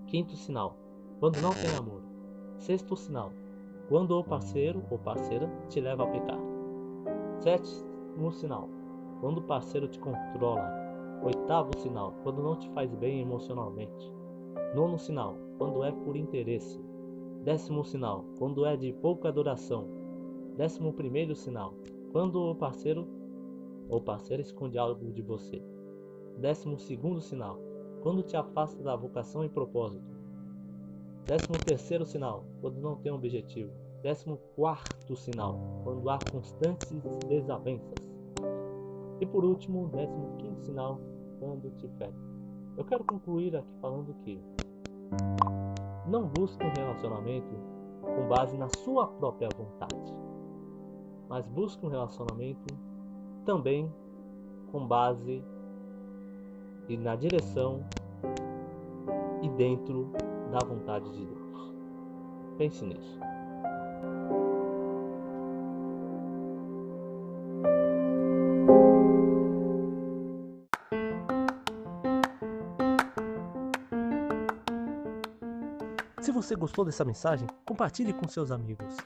Quinto 0.06 0.36
sinal, 0.36 0.76
quando 1.20 1.40
não 1.40 1.50
tem 1.50 1.76
amor. 1.76 2.02
Sexto 2.56 2.96
sinal, 2.96 3.32
quando 3.88 4.18
o 4.18 4.24
parceiro 4.24 4.82
ou 4.90 4.98
parceira 4.98 5.46
te 5.68 5.80
leva 5.80 6.04
a 6.04 6.06
pecar. 6.06 6.38
Sétimo 7.40 8.32
sinal, 8.32 8.68
quando 9.20 9.38
o 9.38 9.42
parceiro 9.42 9.88
te 9.88 9.98
controla. 9.98 10.72
Oitavo 11.22 11.78
sinal, 11.78 12.14
quando 12.22 12.42
não 12.42 12.56
te 12.56 12.68
faz 12.70 12.94
bem 12.94 13.20
emocionalmente. 13.20 14.12
Nono 14.74 14.98
sinal, 14.98 15.36
quando 15.64 15.82
é 15.82 15.90
por 15.90 16.14
interesse. 16.14 16.78
Décimo 17.42 17.86
sinal, 17.86 18.26
quando 18.38 18.66
é 18.66 18.76
de 18.76 18.92
pouca 18.92 19.32
duração. 19.32 19.88
Décimo 20.58 20.92
primeiro 20.92 21.34
sinal, 21.34 21.72
quando 22.12 22.38
o 22.38 22.54
parceiro 22.54 23.08
ou 23.88 23.98
parceira 23.98 24.42
esconde 24.42 24.76
algo 24.76 25.10
de 25.10 25.22
você. 25.22 25.62
Décimo 26.36 26.78
segundo 26.78 27.18
sinal, 27.18 27.58
quando 28.02 28.22
te 28.22 28.36
afasta 28.36 28.82
da 28.82 28.94
vocação 28.94 29.42
e 29.42 29.48
propósito. 29.48 30.04
Décimo 31.24 31.56
terceiro 31.56 32.04
sinal, 32.04 32.44
quando 32.60 32.78
não 32.78 32.96
tem 32.96 33.10
objetivo. 33.10 33.72
Décimo 34.02 34.36
quarto 34.54 35.16
sinal, 35.16 35.58
quando 35.82 36.10
há 36.10 36.18
constantes 36.30 36.92
desavenças. 37.26 37.94
E 39.18 39.24
por 39.24 39.46
último, 39.46 39.88
décimo 39.88 40.36
quinto 40.36 40.60
sinal, 40.60 41.00
quando 41.40 41.70
te 41.78 41.88
fere. 41.96 42.12
Eu 42.76 42.84
quero 42.84 43.02
concluir 43.02 43.56
aqui 43.56 43.74
falando 43.80 44.12
que 44.24 44.38
não 46.06 46.26
busque 46.26 46.64
um 46.64 46.72
relacionamento 46.76 47.54
com 48.02 48.28
base 48.28 48.56
na 48.56 48.68
sua 48.78 49.06
própria 49.06 49.48
vontade, 49.56 50.14
mas 51.28 51.46
busque 51.46 51.84
um 51.84 51.88
relacionamento 51.88 52.74
também 53.44 53.92
com 54.70 54.86
base 54.86 55.42
e 56.88 56.96
na 56.96 57.16
direção 57.16 57.84
e 59.42 59.48
dentro 59.50 60.10
da 60.50 60.58
vontade 60.66 61.10
de 61.12 61.24
Deus. 61.24 61.72
Pense 62.58 62.84
nisso. 62.84 63.33
Você 76.44 76.54
gostou 76.54 76.84
dessa 76.84 77.04
mensagem, 77.04 77.48
compartilhe 77.64 78.12
com 78.12 78.28
seus 78.28 78.50
amigos. 78.50 78.96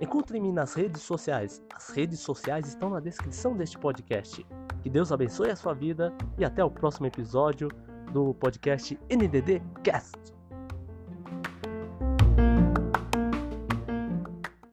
Encontre-me 0.00 0.50
nas 0.50 0.74
redes 0.74 1.02
sociais. 1.02 1.62
As 1.74 1.90
redes 1.90 2.20
sociais 2.20 2.66
estão 2.66 2.90
na 2.90 3.00
descrição 3.00 3.56
deste 3.56 3.78
podcast. 3.78 4.44
Que 4.82 4.90
Deus 4.90 5.12
abençoe 5.12 5.50
a 5.50 5.56
sua 5.56 5.74
vida 5.74 6.12
e 6.38 6.44
até 6.44 6.64
o 6.64 6.70
próximo 6.70 7.06
episódio 7.06 7.68
do 8.12 8.34
podcast 8.34 8.98
NDD 9.08 9.62
Cast. 9.84 10.39